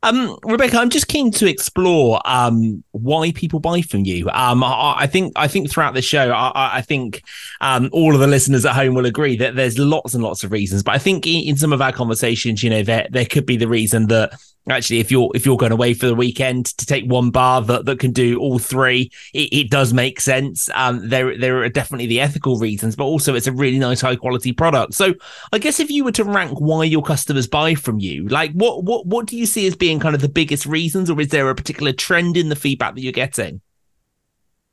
[0.03, 4.29] Um, Rebecca, I'm just keen to explore um, why people buy from you.
[4.31, 7.23] Um, I, I, think I think throughout the show, I, I think
[7.61, 10.51] um, all of the listeners at home will agree that there's lots and lots of
[10.51, 10.83] reasons.
[10.83, 13.55] But I think in, in some of our conversations, you know, there there could be
[13.55, 14.37] the reason that
[14.69, 17.85] actually if you're if you're going away for the weekend to take one bar that,
[17.85, 20.69] that can do all three it, it does make sense.
[20.73, 24.15] Um there there are definitely the ethical reasons but also it's a really nice high
[24.15, 24.93] quality product.
[24.93, 25.13] So
[25.51, 28.83] i guess if you were to rank why your customers buy from you like what
[28.83, 31.49] what what do you see as being kind of the biggest reasons or is there
[31.49, 33.61] a particular trend in the feedback that you're getting?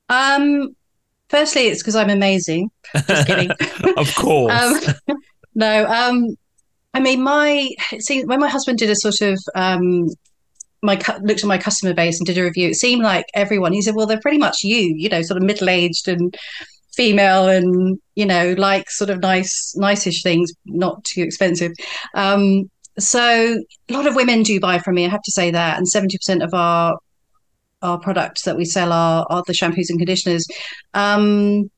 [0.08, 0.76] Um
[1.28, 2.70] firstly it's because i'm amazing.
[3.06, 3.50] Just kidding.
[3.96, 4.94] Of course.
[5.08, 5.16] Um,
[5.54, 6.36] no um
[6.94, 10.08] I mean, my see when my husband did a sort of um,
[10.82, 12.68] my looked at my customer base and did a review.
[12.68, 13.72] It seemed like everyone.
[13.72, 16.34] He said, "Well, they're pretty much you, you know, sort of middle aged and
[16.94, 21.72] female, and you know, like sort of nice, nice-ish things, not too expensive."
[22.14, 25.06] Um, so a lot of women do buy from me.
[25.06, 26.98] I have to say that, and seventy percent of our
[27.82, 30.46] our products that we sell are are the shampoos and conditioners.
[30.94, 31.70] Um,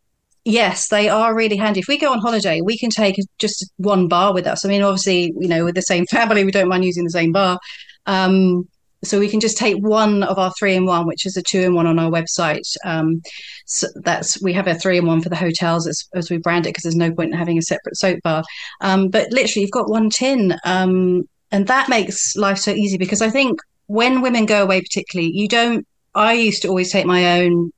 [0.45, 1.81] Yes, they are really handy.
[1.81, 4.65] If we go on holiday, we can take just one bar with us.
[4.65, 7.33] I mean, obviously, you know, with the same family, we don't mind using the same
[7.33, 7.59] bar.
[8.07, 8.69] Um,
[9.05, 11.61] so we can just take one of our three in one, which is a two
[11.61, 12.63] in one on our website.
[12.85, 13.21] Um,
[13.67, 16.67] so that's we have a three in one for the hotels as, as we brand
[16.67, 18.45] it because there's no point in having a separate soap bar.
[18.81, 23.23] Um, but literally, you've got one tin, um, and that makes life so easy because
[23.23, 25.87] I think when women go away, particularly, you don't.
[26.15, 27.73] I used to always take my own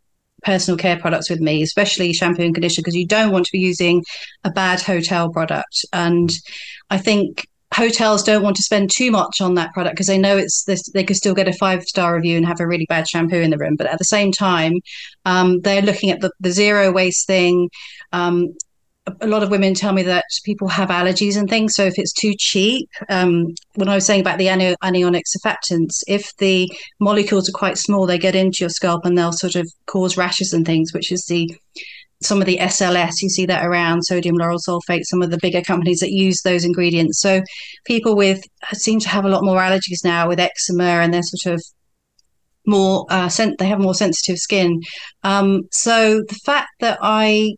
[0.45, 3.59] personal care products with me, especially shampoo and conditioner, because you don't want to be
[3.59, 4.05] using
[4.45, 5.85] a bad hotel product.
[5.93, 6.31] And
[6.91, 10.37] I think hotels don't want to spend too much on that product because they know
[10.37, 13.09] it's this, they could still get a five star review and have a really bad
[13.09, 13.75] shampoo in the room.
[13.77, 14.75] But at the same time,
[15.25, 17.69] um, they're looking at the, the zero waste thing.
[18.13, 18.55] Um,
[19.21, 21.75] a lot of women tell me that people have allergies and things.
[21.75, 26.35] So if it's too cheap, um, when I was saying about the anionic surfactants, if
[26.39, 30.17] the molecules are quite small, they get into your scalp and they'll sort of cause
[30.17, 31.55] rashes and things, which is the
[32.23, 35.61] some of the SLS, you see that around sodium lauryl sulfate, some of the bigger
[35.61, 37.21] companies that use those ingredients.
[37.21, 37.43] So
[37.85, 41.55] people with seem to have a lot more allergies now with eczema and they're sort
[41.55, 41.63] of
[42.67, 44.81] more uh, they have more sensitive skin.
[45.23, 47.57] Um, so the fact that I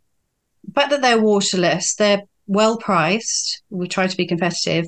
[0.75, 3.63] fact that they're waterless, they're well priced.
[3.71, 4.87] We try to be competitive.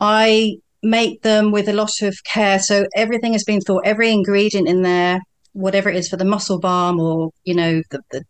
[0.00, 2.58] I make them with a lot of care.
[2.58, 5.20] So everything has been thought, every ingredient in there,
[5.52, 8.24] whatever it is for the muscle balm or, you know, the, the,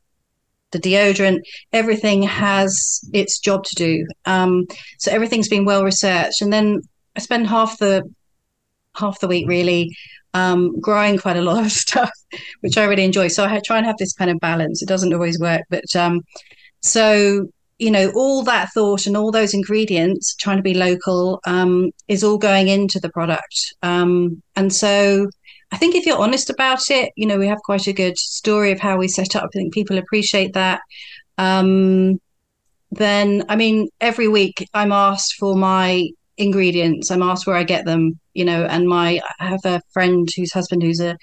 [0.72, 1.40] the deodorant,
[1.72, 4.06] everything has its job to do.
[4.26, 4.66] Um,
[4.98, 6.42] so everything's been well researched.
[6.42, 6.82] And then
[7.16, 8.02] I spend half the
[8.94, 9.96] half the week really
[10.34, 12.10] um, growing quite a lot of stuff,
[12.60, 13.28] which I really enjoy.
[13.28, 14.82] So I try and have this kind of balance.
[14.82, 16.20] It doesn't always work, but um,
[16.82, 21.90] so, you know, all that thought and all those ingredients, trying to be local, um,
[22.08, 23.74] is all going into the product.
[23.82, 25.28] Um, and so
[25.72, 28.72] I think if you're honest about it, you know, we have quite a good story
[28.72, 29.44] of how we set up.
[29.44, 30.80] I think people appreciate that.
[31.38, 32.20] Um,
[32.90, 36.08] then, I mean, every week I'm asked for my
[36.42, 37.10] ingredients.
[37.10, 40.52] I'm asked where I get them, you know, and my I have a friend whose
[40.52, 41.16] husband who's a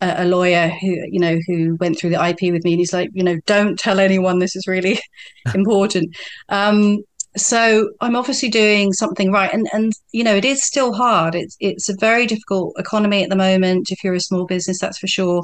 [0.00, 3.10] a lawyer who you know who went through the IP with me, and he's like,
[3.14, 5.00] you know, don't tell anyone this is really
[5.54, 6.14] important.
[6.48, 6.98] Um,
[7.36, 11.34] so I'm obviously doing something right, and and you know, it is still hard.
[11.34, 13.90] It's it's a very difficult economy at the moment.
[13.90, 15.42] If you're a small business, that's for sure.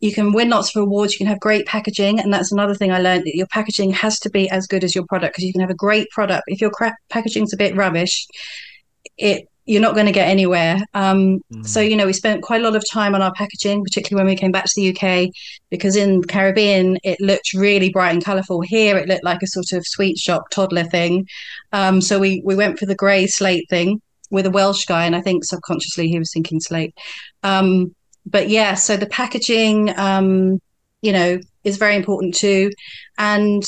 [0.00, 1.12] You can win lots of awards.
[1.12, 3.24] You can have great packaging, and that's another thing I learned.
[3.24, 5.70] That your packaging has to be as good as your product because you can have
[5.70, 8.26] a great product if your crap packaging's a bit rubbish.
[9.16, 10.76] It you're not going to get anywhere.
[10.92, 11.66] Um, mm.
[11.66, 14.30] So, you know, we spent quite a lot of time on our packaging, particularly when
[14.30, 15.30] we came back to the UK,
[15.70, 18.60] because in the Caribbean, it looked really bright and colourful.
[18.60, 21.26] Here, it looked like a sort of sweet shop toddler thing.
[21.72, 25.16] Um, so we, we went for the grey slate thing with a Welsh guy, and
[25.16, 26.94] I think subconsciously he was thinking slate.
[27.42, 27.94] Um,
[28.26, 30.60] but yeah, so the packaging, um,
[31.00, 32.70] you know, is very important too.
[33.16, 33.64] And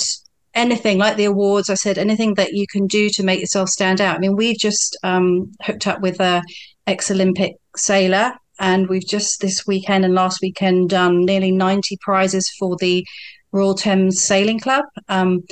[0.57, 4.01] anything like the awards, I said anything that you can do to make yourself stand
[4.01, 4.17] out.
[4.17, 6.43] I mean, we've just um, hooked up with a
[6.87, 12.77] ex-Olympic sailor, and we've just this weekend and last weekend done nearly 90 prizes for
[12.81, 13.07] the
[13.53, 14.85] Royal Thames Sailing Club.
[15.09, 15.45] Um,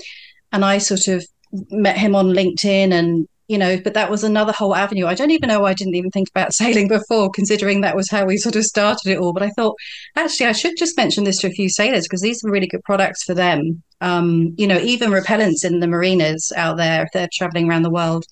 [0.53, 1.25] and I sort of
[1.71, 5.07] met him on LinkedIn and you know, but that was another whole avenue.
[5.07, 8.25] I don't even know I didn't even think about sailing before, considering that was how
[8.25, 9.33] we sort of started it all.
[9.33, 9.77] But I thought,
[10.17, 12.85] actually, I should just mention this to a few sailors because these are really good
[12.85, 13.83] products for them.
[14.01, 17.91] Um, you know, even repellents in the marinas out there if they're traveling around the
[17.91, 18.25] world.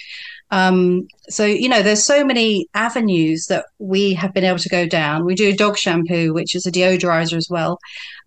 [0.50, 4.86] Um, so, you know, there's so many avenues that we have been able to go
[4.86, 5.24] down.
[5.24, 7.78] We do dog shampoo, which is a deodorizer as well.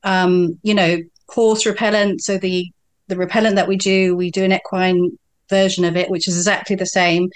[0.04, 0.98] Um, you know,
[1.30, 2.22] horse repellent.
[2.22, 2.72] So the
[3.08, 5.18] the repellent that we do, we do an equine
[5.50, 7.30] version of it, which is exactly the same.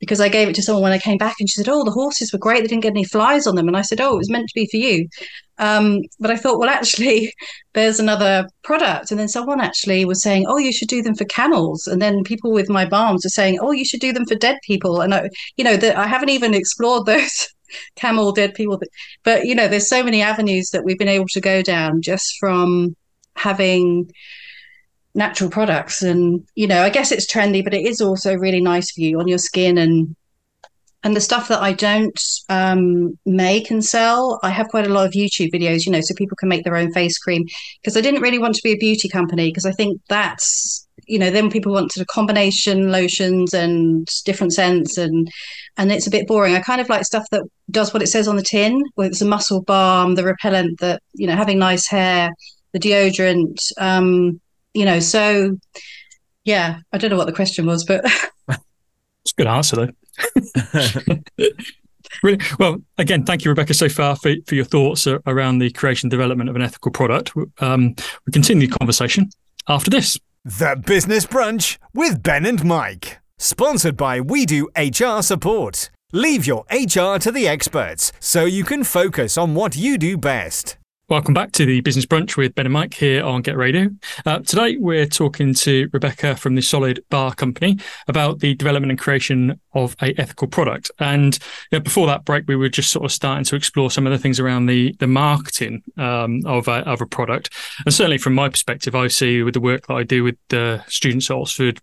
[0.00, 1.90] Because I gave it to someone when I came back, and she said, "Oh, the
[1.90, 2.60] horses were great.
[2.60, 4.54] They didn't get any flies on them." And I said, "Oh, it was meant to
[4.54, 5.08] be for you."
[5.58, 7.32] Um, but I thought, well, actually,
[7.74, 9.10] there's another product.
[9.10, 12.24] And then someone actually was saying, "Oh, you should do them for camels." And then
[12.24, 15.14] people with my balms are saying, "Oh, you should do them for dead people." And
[15.14, 17.48] I, you know, that I haven't even explored those
[17.96, 18.78] camel dead people.
[18.78, 18.88] But,
[19.22, 22.36] but you know, there's so many avenues that we've been able to go down just
[22.38, 22.96] from
[23.36, 24.10] having
[25.14, 26.02] natural products.
[26.02, 29.18] And you know i guess it's trendy but it is also really nice for you
[29.20, 30.14] on your skin and
[31.02, 34.40] and the stuff that i don't um, make and sell.
[34.42, 36.76] I have quite a lot of youtube videos you know so people can make their
[36.76, 37.46] own face cream
[37.80, 41.18] because i didn't really want to be a beauty company because i think that's you
[41.18, 45.28] know then people want sort of combination lotions and different scents and
[45.76, 46.54] and it's a bit boring.
[46.54, 49.20] I kind of like stuff that does what it says on the tin whether it's
[49.20, 52.30] a muscle balm the repellent that you know having nice hair
[52.72, 54.40] the deodorant um,
[54.74, 55.56] you know, so
[56.44, 58.04] yeah, I don't know what the question was, but
[58.48, 61.16] it's a good answer though.
[62.22, 62.76] really well.
[62.98, 66.50] Again, thank you, Rebecca, so far for, for your thoughts around the creation and development
[66.50, 67.32] of an ethical product.
[67.58, 67.94] Um,
[68.26, 69.30] we continue the conversation
[69.68, 70.18] after this.
[70.44, 75.90] The Business Brunch with Ben and Mike, sponsored by We Do HR Support.
[76.12, 80.76] Leave your HR to the experts so you can focus on what you do best.
[81.10, 83.90] Welcome back to the Business Brunch with Ben and Mike here on Get Radio.
[84.24, 88.98] Uh, today we're talking to Rebecca from the Solid Bar Company about the development and
[88.98, 90.90] creation of a ethical product.
[90.98, 91.38] And
[91.70, 94.12] you know, before that break, we were just sort of starting to explore some of
[94.12, 97.50] the things around the the marketing um, of a, of a product.
[97.84, 100.82] And certainly from my perspective, I see with the work that I do with the
[100.88, 101.82] students at Oxford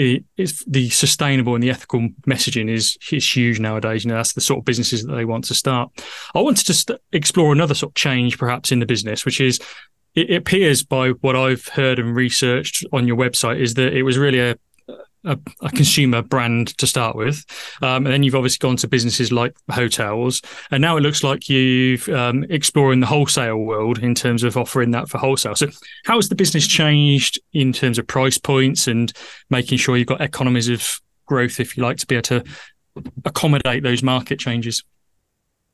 [0.00, 4.04] Brookes it's the sustainable and the ethical messaging is is huge nowadays.
[4.04, 5.90] You know, that's the sort of businesses that they want to start.
[6.34, 9.60] I wanted to st- explore another sort of change, perhaps in the business, which is
[10.14, 14.18] it appears by what I've heard and researched on your website is that it was
[14.18, 14.56] really a
[15.24, 17.44] a, a, consumer brand to start with,
[17.82, 21.48] um, and then you've obviously gone to businesses like hotels, and now it looks like
[21.48, 25.54] you've um, exploring the wholesale world in terms of offering that for wholesale.
[25.54, 25.68] So,
[26.04, 29.12] how has the business changed in terms of price points and
[29.50, 32.44] making sure you've got economies of growth, if you like, to be able to
[33.24, 34.82] accommodate those market changes?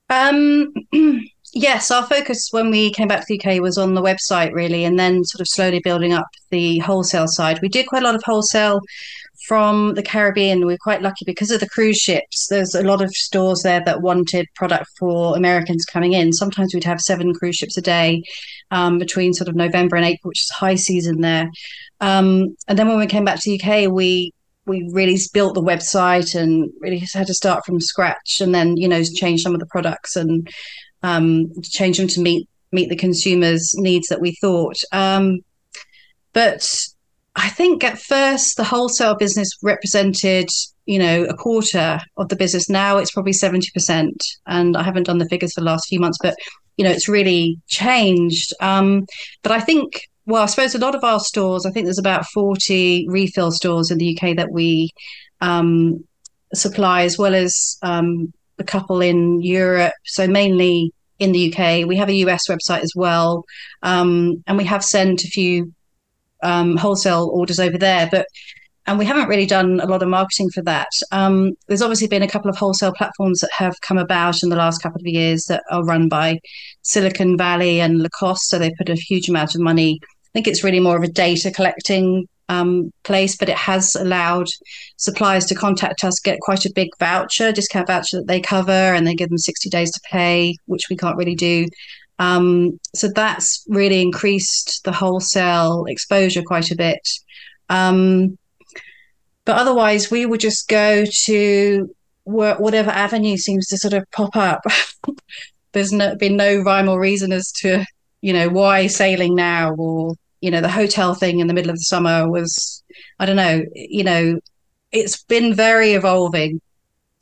[0.08, 0.72] Um,
[1.52, 4.84] yes, our focus when we came back to the UK was on the website really,
[4.84, 7.60] and then sort of slowly building up the wholesale side.
[7.62, 8.80] We did quite a lot of wholesale
[9.46, 10.66] from the Caribbean.
[10.66, 12.48] We're quite lucky because of the cruise ships.
[12.48, 16.32] There's a lot of stores there that wanted product for Americans coming in.
[16.32, 18.22] Sometimes we'd have seven cruise ships a day
[18.70, 21.48] um, between sort of November and April, which is high season there.
[22.00, 24.32] Um, and then when we came back to the UK, we
[24.66, 28.88] we really built the website and really had to start from scratch and then you
[28.88, 30.48] know change some of the products and
[31.02, 34.76] um, change them to meet meet the consumers needs that we thought.
[34.92, 35.40] Um,
[36.32, 36.68] but
[37.36, 40.48] i think at first the wholesale business represented
[40.86, 42.68] you know a quarter of the business.
[42.68, 44.10] Now it's probably 70%
[44.46, 46.34] and i haven't done the figures for the last few months but
[46.76, 48.52] you know it's really changed.
[48.60, 49.06] Um,
[49.42, 52.26] but i think well, I suppose a lot of our stores, I think there's about
[52.26, 54.90] 40 refill stores in the UK that we
[55.40, 56.04] um,
[56.52, 59.94] supply, as well as um, a couple in Europe.
[60.04, 61.86] So mainly in the UK.
[61.86, 63.44] We have a US website as well.
[63.82, 65.72] Um, and we have sent a few
[66.42, 68.08] um, wholesale orders over there.
[68.10, 68.26] But
[68.88, 70.88] and we haven't really done a lot of marketing for that.
[71.10, 74.54] Um, there's obviously been a couple of wholesale platforms that have come about in the
[74.54, 76.38] last couple of years that are run by
[76.82, 78.48] Silicon Valley and Lacoste.
[78.48, 79.98] So they put a huge amount of money
[80.36, 84.48] think it's really more of a data collecting um, place, but it has allowed
[84.98, 89.06] suppliers to contact us, get quite a big voucher, discount voucher that they cover, and
[89.06, 91.66] they give them 60 days to pay, which we can't really do.
[92.18, 97.08] Um, so that's really increased the wholesale exposure quite a bit.
[97.70, 98.36] Um,
[99.46, 104.60] but otherwise, we would just go to whatever avenue seems to sort of pop up.
[105.72, 107.86] There's no, been no rhyme or reason as to,
[108.20, 110.14] you know, why sailing now or
[110.46, 112.84] you know the hotel thing in the middle of the summer was
[113.18, 114.38] i don't know you know
[114.92, 116.60] it's been very evolving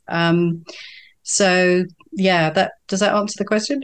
[0.09, 0.63] um
[1.23, 1.83] so
[2.13, 3.83] yeah that does that answer the question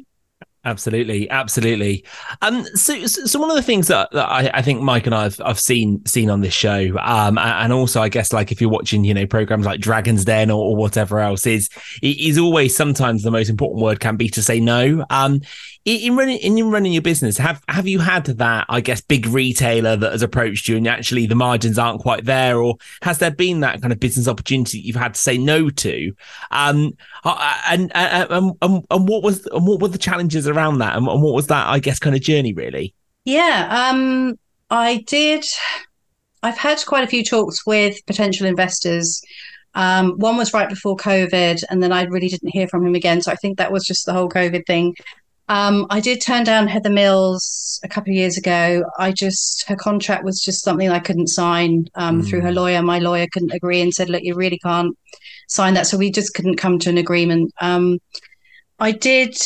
[0.62, 2.04] Absolutely, absolutely.
[2.42, 5.22] Um, so, so one of the things that, that I, I, think Mike and I
[5.22, 8.68] have, I've seen seen on this show, um, and also I guess like if you're
[8.68, 11.70] watching, you know, programs like Dragon's Den or, or whatever else, is
[12.02, 15.02] is always sometimes the most important word can be to say no.
[15.08, 15.40] Um,
[15.84, 18.66] in running in running your business, have have you had that?
[18.68, 22.60] I guess big retailer that has approached you, and actually the margins aren't quite there,
[22.60, 25.70] or has there been that kind of business opportunity that you've had to say no
[25.70, 26.12] to?
[26.50, 26.92] Um,
[27.24, 28.54] and and and,
[28.90, 31.66] and what was and what were the challenges around that, and, and what was that?
[31.66, 32.94] I guess kind of journey really.
[33.24, 34.38] Yeah, um,
[34.70, 35.44] I did.
[36.42, 39.20] I've had quite a few talks with potential investors.
[39.74, 43.22] Um, one was right before COVID, and then I really didn't hear from him again.
[43.22, 44.94] So I think that was just the whole COVID thing.
[45.50, 48.84] Um, I did turn down Heather Mills a couple of years ago.
[49.00, 52.28] I just her contract was just something I couldn't sign um, mm.
[52.28, 52.80] through her lawyer.
[52.82, 54.96] My lawyer couldn't agree and said, "Look, you really can't
[55.48, 57.52] sign that." So we just couldn't come to an agreement.
[57.60, 57.98] Um,
[58.78, 59.36] I did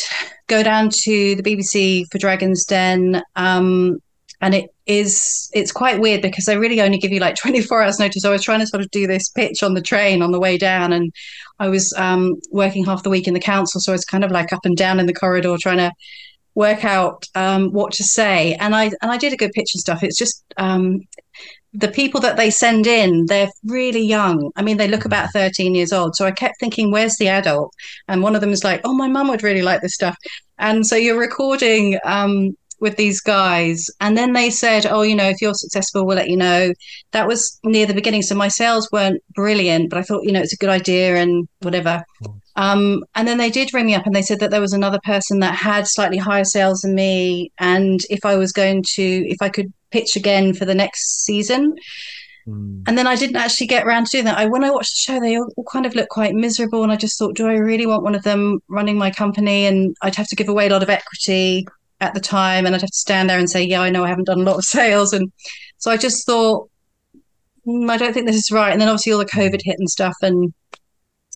[0.45, 3.97] go down to the BBC for Dragon's Den, um,
[4.45, 7.99] and it is it's quite weird because they really only give you like 24 hours
[7.99, 8.23] notice.
[8.23, 10.57] I was trying to sort of do this pitch on the train on the way
[10.57, 11.11] down, and
[11.59, 14.53] I was um, working half the week in the council, so it's kind of like
[14.53, 15.91] up and down in the corridor trying to
[16.53, 18.53] work out um, what to say.
[18.59, 20.03] And I and I did a good pitch and stuff.
[20.03, 21.01] It's just um,
[21.73, 24.51] the people that they send in, they're really young.
[24.55, 26.15] I mean, they look about 13 years old.
[26.15, 27.73] So I kept thinking, where's the adult?
[28.07, 30.15] And one of them is like, oh, my mum would really like this stuff.
[30.57, 33.85] And so you're recording um, with these guys.
[34.01, 36.73] And then they said, oh, you know, if you're successful, we'll let you know.
[37.11, 38.21] That was near the beginning.
[38.21, 41.47] So my sales weren't brilliant, but I thought, you know, it's a good idea and
[41.61, 42.03] whatever.
[42.55, 44.99] Um, and then they did ring me up and they said that there was another
[45.03, 47.51] person that had slightly higher sales than me.
[47.59, 51.75] And if I was going to, if I could pitch again for the next season.
[52.45, 52.83] Hmm.
[52.85, 54.37] And then I didn't actually get around to doing that.
[54.37, 56.91] I when I watched the show, they all, all, kind of looked quite miserable, and
[56.91, 59.65] I just thought, do I really want one of them running my company?
[59.65, 61.65] And I'd have to give away a lot of equity
[62.05, 64.09] at the time, and I'd have to stand there and say, "Yeah, I know I
[64.09, 65.31] haven't done a lot of sales," and
[65.77, 66.69] so I just thought,
[67.67, 68.71] mm, I don't think this is right.
[68.71, 70.53] And then obviously all the COVID hit and stuff, and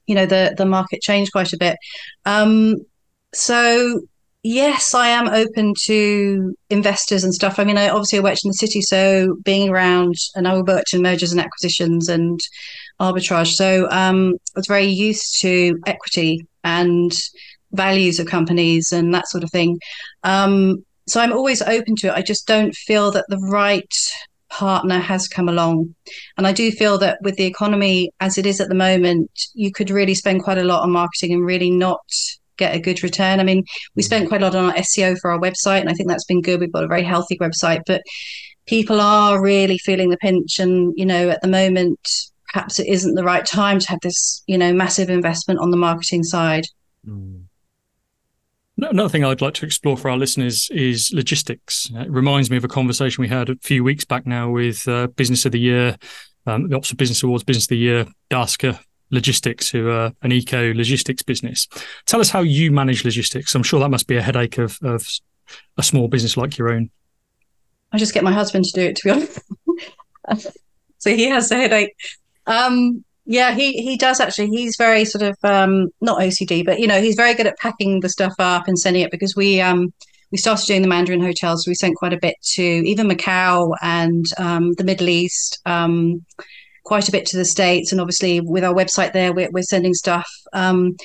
[0.08, 1.78] you know the the market changed quite a bit.
[2.26, 2.78] Um,
[3.34, 4.02] so
[4.44, 7.60] yes, I am open to investors and stuff.
[7.60, 10.94] I mean, I obviously I worked in the city, so being around, and I worked
[10.94, 12.40] in mergers and acquisitions and
[13.00, 13.54] arbitrage.
[13.54, 17.12] So um, I was very used to equity and
[17.72, 19.80] values of companies and that sort of thing.
[20.24, 22.14] Um, so I'm always open to it.
[22.14, 23.92] I just don't feel that the right
[24.50, 25.96] partner has come along.
[26.38, 29.72] And I do feel that with the economy as it is at the moment, you
[29.72, 32.02] could really spend quite a lot on marketing and really not
[32.58, 33.40] get a good return.
[33.40, 33.64] I mean,
[33.96, 36.26] we spent quite a lot on our SEO for our website, and I think that's
[36.26, 36.60] been good.
[36.60, 38.02] We've got a very healthy website, but
[38.68, 40.60] people are really feeling the pinch.
[40.60, 42.00] And, you know, at the moment,
[42.52, 45.78] perhaps it isn't the right time to have this, you know, massive investment on the
[45.78, 46.66] marketing side.
[47.08, 47.46] Mm.
[48.82, 51.90] Another thing I'd like to explore for our listeners is logistics.
[51.94, 55.08] It reminds me of a conversation we had a few weeks back now with uh,
[55.08, 55.98] Business of the Year,
[56.46, 58.80] um, the Oxford Business Awards Business of the Year, Darsker
[59.12, 61.68] Logistics, who are an eco logistics business.
[62.06, 63.54] Tell us how you manage logistics.
[63.54, 65.06] I'm sure that must be a headache of, of
[65.78, 66.90] a small business like your own.
[67.92, 70.54] I just get my husband to do it, to be honest.
[71.00, 71.96] so he has the headache.
[72.46, 74.48] Um, yeah, he he does actually.
[74.48, 78.00] He's very sort of um, not OCD, but you know, he's very good at packing
[78.00, 79.94] the stuff up and sending it because we um
[80.32, 81.64] we started doing the Mandarin hotels.
[81.64, 86.26] So we sent quite a bit to even Macau and um, the Middle East, um,
[86.86, 89.94] quite a bit to the States, and obviously with our website there, we're, we're sending
[89.94, 90.28] stuff.
[90.54, 90.98] Um,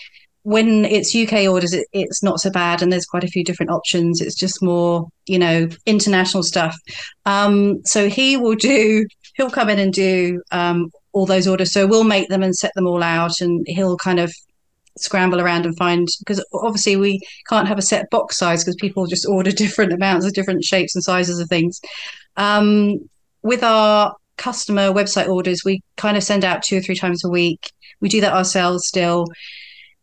[0.44, 3.70] when it's UK orders, it, it's not so bad, and there's quite a few different
[3.70, 4.22] options.
[4.22, 6.74] It's just more, you know, international stuff.
[7.26, 9.04] Um, so he will do.
[9.34, 11.72] He'll come in and do um, all those orders.
[11.72, 14.32] So we'll make them and set them all out, and he'll kind of
[14.96, 19.06] scramble around and find because obviously we can't have a set box size because people
[19.06, 21.80] just order different amounts of different shapes and sizes of things.
[22.36, 22.98] Um,
[23.42, 27.30] with our customer website orders, we kind of send out two or three times a
[27.30, 27.72] week.
[28.00, 29.26] We do that ourselves still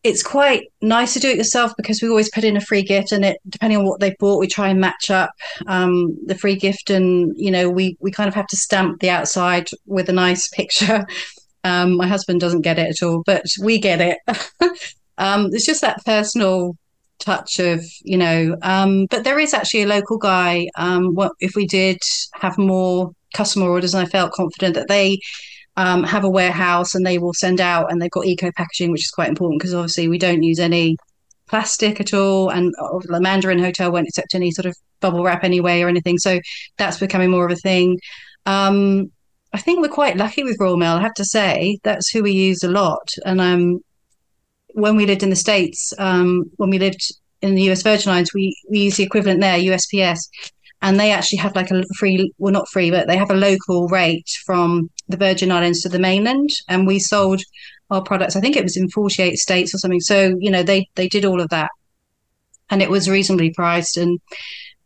[0.04, 3.12] it's quite nice to do it yourself because we always put in a free gift
[3.12, 5.32] and it depending on what they bought we try and match up
[5.68, 9.10] um, the free gift and you know we we kind of have to stamp the
[9.10, 11.06] outside with a nice picture.
[11.64, 14.18] Um, my husband doesn't get it at all but we get it.
[15.18, 16.76] Um, it's just that personal
[17.20, 21.56] touch of you know um, but there is actually a local guy um, what if
[21.56, 22.00] we did
[22.34, 25.20] have more customer orders and i felt confident that they
[25.78, 29.06] um, have a warehouse and they will send out and they've got eco packaging, which
[29.06, 30.98] is quite important because obviously we don't use any
[31.48, 32.50] plastic at all.
[32.50, 36.18] And the Mandarin Hotel won't accept any sort of bubble wrap anyway or anything.
[36.18, 36.40] So
[36.78, 38.00] that's becoming more of a thing.
[38.46, 39.12] Um,
[39.54, 41.80] I think we're quite lucky with Royal Mail, I have to say.
[41.84, 43.10] That's who we use a lot.
[43.26, 43.80] And um,
[44.74, 47.02] when we lived in the States, um, when we lived
[47.42, 50.20] in the US Virgin Islands, we, we use the equivalent there, USPS
[50.82, 53.88] and they actually have like a free well not free but they have a local
[53.88, 57.42] rate from the virgin islands to the mainland and we sold
[57.90, 58.36] our products.
[58.36, 60.00] I think it was in 48 states or something.
[60.00, 61.70] So you know they they did all of that.
[62.70, 64.20] And it was reasonably priced and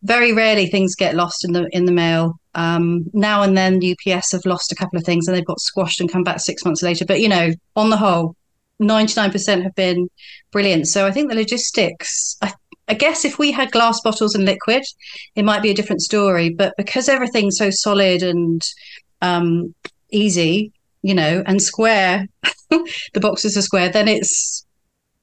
[0.01, 2.39] very rarely things get lost in the in the mail.
[2.55, 5.99] Um, now and then ups have lost a couple of things and they've got squashed
[5.99, 7.05] and come back six months later.
[7.05, 8.35] But you know on the whole
[8.81, 10.09] 99% have been
[10.51, 10.87] brilliant.
[10.87, 12.53] So i think the logistics I
[12.87, 14.83] I guess if we had glass bottles and liquid,
[15.35, 16.49] it might be a different story.
[16.49, 18.61] But because everything's so solid and
[19.21, 19.73] um,
[20.11, 22.27] easy, you know, and square,
[22.69, 24.65] the boxes are square, then it's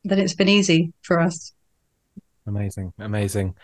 [0.05, 1.53] then it's been easy for us.
[2.47, 3.55] Amazing, amazing.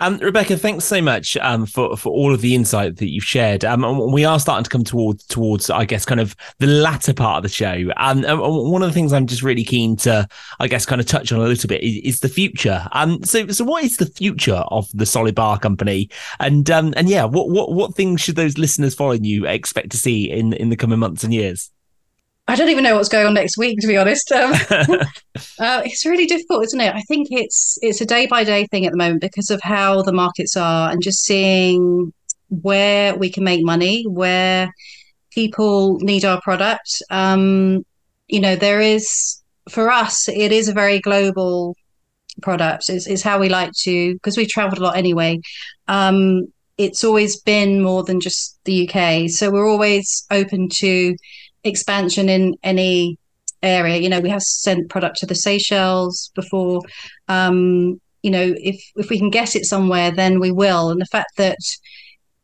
[0.00, 3.64] Um, Rebecca, thanks so much um, for for all of the insight that you've shared.
[3.64, 7.38] Um, we are starting to come towards towards, I guess, kind of the latter part
[7.38, 7.90] of the show.
[7.96, 10.28] Um, one of the things I'm just really keen to,
[10.60, 12.86] I guess, kind of touch on a little bit is, is the future.
[12.92, 16.10] Um, so so what is the future of the Solid Bar Company?
[16.38, 19.96] And um, and yeah, what what what things should those listeners following you expect to
[19.96, 21.72] see in in the coming months and years?
[22.48, 24.32] I don't even know what's going on next week, to be honest.
[24.32, 26.94] Um, uh, it's really difficult, isn't it?
[26.94, 30.00] I think it's it's a day by day thing at the moment because of how
[30.02, 32.12] the markets are, and just seeing
[32.48, 34.72] where we can make money, where
[35.30, 37.02] people need our product.
[37.10, 37.84] Um,
[38.28, 41.76] you know, there is for us, it is a very global
[42.40, 42.88] product.
[42.88, 45.40] It's, is how we like to because we've travelled a lot anyway.
[45.86, 46.46] Um,
[46.78, 51.14] it's always been more than just the UK, so we're always open to
[51.64, 53.18] expansion in any
[53.62, 53.96] area.
[53.96, 56.82] You know, we have sent product to the Seychelles before.
[57.28, 60.90] Um, you know, if if we can get it somewhere, then we will.
[60.90, 61.58] And the fact that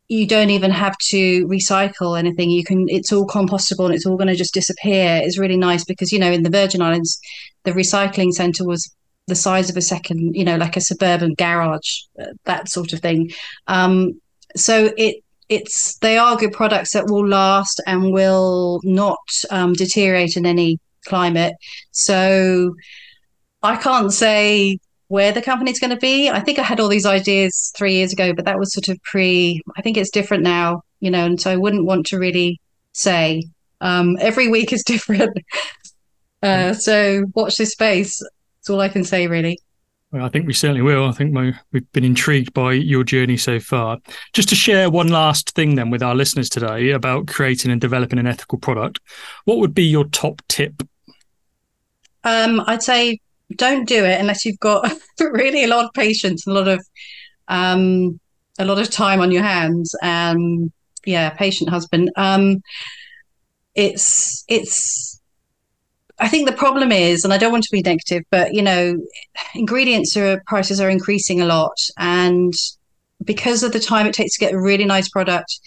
[0.07, 2.85] you don't even have to recycle anything, you can.
[2.89, 5.21] It's all compostable and it's all going to just disappear.
[5.23, 7.19] Is really nice because you know in the Virgin Islands,
[7.63, 8.93] the recycling centre was
[9.27, 12.03] the size of a second, you know, like a suburban garage,
[12.43, 13.31] that sort of thing.
[13.67, 14.21] Um,
[14.55, 19.17] so it it's they are good products that will last and will not
[19.51, 21.53] um, deteriorate in any climate.
[21.91, 22.75] So
[23.61, 26.29] I can't say where the company's going to be.
[26.29, 29.01] I think I had all these ideas three years ago, but that was sort of
[29.03, 29.61] pre.
[29.77, 32.59] I think it's different now, you know, and so I wouldn't want to really
[32.93, 33.43] say.
[33.81, 35.37] Um, every week is different.
[36.41, 38.19] Uh, so watch this space.
[38.19, 39.59] That's all I can say, really.
[40.21, 41.07] I think we certainly will.
[41.07, 41.35] I think
[41.71, 43.97] we've been intrigued by your journey so far.
[44.33, 48.19] Just to share one last thing then with our listeners today about creating and developing
[48.19, 48.99] an ethical product,
[49.45, 50.83] what would be your top tip?
[52.23, 53.19] Um, I'd say
[53.55, 56.85] don't do it unless you've got really a lot of patience and a lot of
[57.47, 58.19] um,
[58.57, 59.93] a lot of time on your hands.
[60.01, 60.71] Um,
[61.05, 62.11] yeah, patient husband.
[62.15, 62.61] Um,
[63.75, 65.14] it's it's.
[66.19, 68.97] I think the problem is, and I don't want to be negative, but you know,
[69.53, 72.53] ingredients are prices are increasing a lot, and
[73.23, 75.59] because of the time it takes to get a really nice product,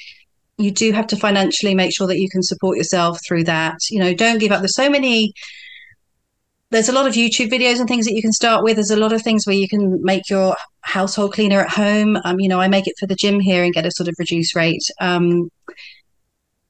[0.57, 3.79] you do have to financially make sure that you can support yourself through that.
[3.91, 4.61] You know, don't give up.
[4.61, 5.35] There's so many
[6.71, 8.77] there's a lot of YouTube videos and things that you can start with.
[8.77, 12.19] There's a lot of things where you can make your household cleaner at home.
[12.25, 14.15] Um, you know, I make it for the gym here and get a sort of
[14.19, 14.83] reduced rate.
[15.01, 15.51] Um,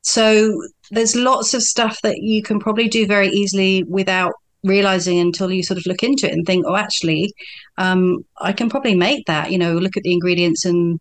[0.02, 4.32] so there's lots of stuff that you can probably do very easily without
[4.64, 7.32] realizing until you sort of look into it and think, oh, actually,
[7.76, 9.50] um, I can probably make that.
[9.50, 11.00] You know, look at the ingredients and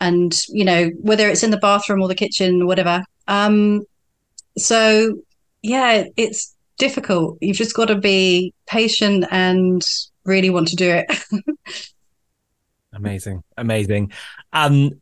[0.00, 3.04] and you know whether it's in the bathroom or the kitchen, or whatever.
[3.28, 3.82] Um,
[4.58, 5.16] so
[5.62, 7.38] yeah, it's difficult.
[7.40, 9.82] You've just got to be patient and
[10.24, 11.06] really want to do it.
[12.92, 14.12] amazing, amazing.
[14.52, 15.00] Um,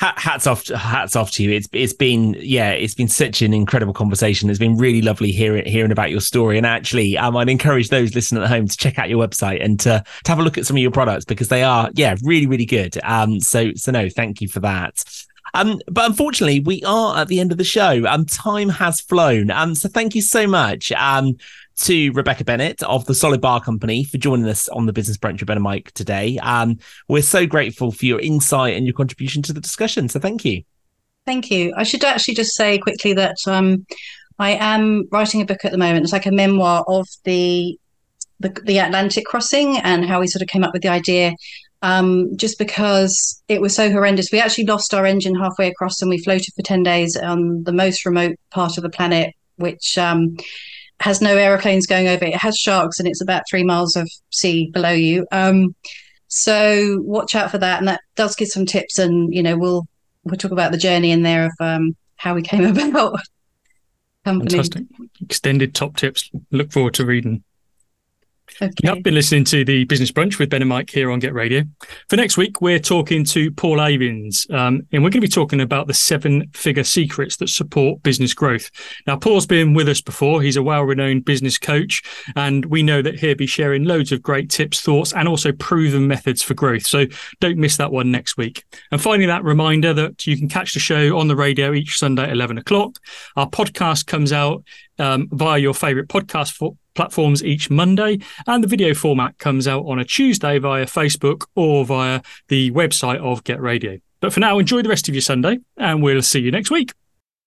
[0.00, 1.50] hats off, hats off to you.
[1.50, 4.48] It's it's been yeah, it's been such an incredible conversation.
[4.48, 6.56] It's been really lovely hearing hearing about your story.
[6.56, 9.78] And actually, um, I'd encourage those listening at home to check out your website and
[9.80, 12.46] to, to have a look at some of your products because they are yeah really
[12.46, 12.98] really good.
[13.02, 15.04] Um, so so no, thank you for that.
[15.52, 18.04] Um, but unfortunately, we are at the end of the show.
[18.06, 19.50] Um, time has flown.
[19.50, 20.92] Um, so thank you so much.
[20.92, 21.36] Um,
[21.80, 25.40] to Rebecca Bennett of the Solid Bar Company for joining us on the Business Brunch
[25.40, 26.38] with Ben and Mike today.
[26.38, 26.78] Um,
[27.08, 30.08] we're so grateful for your insight and your contribution to the discussion.
[30.08, 30.62] So thank you.
[31.26, 31.72] Thank you.
[31.76, 33.86] I should actually just say quickly that um,
[34.38, 36.04] I am writing a book at the moment.
[36.04, 37.78] It's like a memoir of the
[38.40, 41.34] the, the Atlantic crossing and how we sort of came up with the idea
[41.82, 44.32] um, just because it was so horrendous.
[44.32, 47.72] We actually lost our engine halfway across and we floated for 10 days on the
[47.72, 50.36] most remote part of the planet, which um,
[51.00, 52.34] has no aeroplanes going over it.
[52.34, 55.26] It has sharks and it's about three miles of sea below you.
[55.32, 55.74] Um,
[56.28, 57.78] so watch out for that.
[57.78, 58.98] And that does give some tips.
[58.98, 59.86] And, you know, we'll,
[60.24, 63.18] we'll talk about the journey in there of um, how we came about.
[64.24, 64.50] Company.
[64.50, 64.84] Fantastic.
[65.22, 66.30] Extended top tips.
[66.50, 67.42] Look forward to reading.
[68.62, 68.72] Okay.
[68.82, 71.32] You have been listening to the Business Brunch with Ben and Mike here on Get
[71.32, 71.62] Radio.
[72.10, 75.62] For next week, we're talking to Paul Avins, um, and we're going to be talking
[75.62, 78.70] about the seven figure secrets that support business growth.
[79.06, 80.42] Now, Paul's been with us before.
[80.42, 82.02] He's a well renowned business coach,
[82.36, 86.06] and we know that he'll be sharing loads of great tips, thoughts, and also proven
[86.06, 86.86] methods for growth.
[86.86, 87.06] So
[87.40, 88.64] don't miss that one next week.
[88.92, 92.24] And finally, that reminder that you can catch the show on the radio each Sunday
[92.24, 92.98] at 11 o'clock.
[93.36, 94.64] Our podcast comes out
[95.00, 99.84] um, via your favorite podcast for- platforms each Monday, and the video format comes out
[99.86, 103.98] on a Tuesday via Facebook or via the website of Get Radio.
[104.20, 106.92] But for now, enjoy the rest of your Sunday, and we'll see you next week.